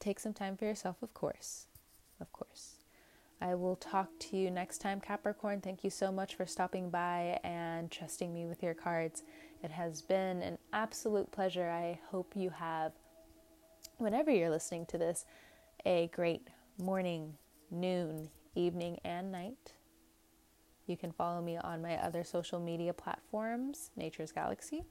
take 0.00 0.18
some 0.18 0.32
time 0.32 0.56
for 0.56 0.64
yourself, 0.64 0.96
of 1.00 1.14
course. 1.14 1.68
Of 2.20 2.32
course. 2.32 2.72
I 3.40 3.54
will 3.54 3.76
talk 3.76 4.08
to 4.18 4.36
you 4.36 4.50
next 4.50 4.78
time, 4.78 5.00
Capricorn. 5.00 5.60
Thank 5.60 5.84
you 5.84 5.90
so 5.90 6.10
much 6.10 6.34
for 6.34 6.44
stopping 6.44 6.90
by 6.90 7.38
and 7.44 7.88
trusting 7.88 8.34
me 8.34 8.46
with 8.46 8.64
your 8.64 8.74
cards. 8.74 9.22
It 9.62 9.70
has 9.70 10.02
been 10.02 10.42
an 10.42 10.58
absolute 10.72 11.30
pleasure. 11.30 11.70
I 11.70 12.00
hope 12.10 12.32
you 12.34 12.50
have, 12.50 12.94
whenever 13.98 14.32
you're 14.32 14.50
listening 14.50 14.86
to 14.86 14.98
this, 14.98 15.24
a 15.84 16.10
great 16.12 16.48
morning, 16.78 17.34
noon, 17.70 18.28
evening, 18.54 18.98
and 19.04 19.32
night. 19.32 19.74
You 20.86 20.96
can 20.96 21.12
follow 21.12 21.40
me 21.40 21.56
on 21.56 21.82
my 21.82 21.96
other 21.96 22.22
social 22.22 22.60
media 22.60 22.92
platforms, 22.92 23.90
Nature's 23.96 24.32
Galaxy. 24.32 24.84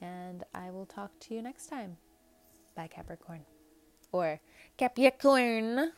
And 0.00 0.44
I 0.54 0.70
will 0.70 0.86
talk 0.86 1.10
to 1.20 1.34
you 1.34 1.42
next 1.42 1.66
time. 1.68 1.96
Bye, 2.74 2.88
Capricorn. 2.88 3.42
Or 4.12 4.40
Capricorn. 4.76 5.92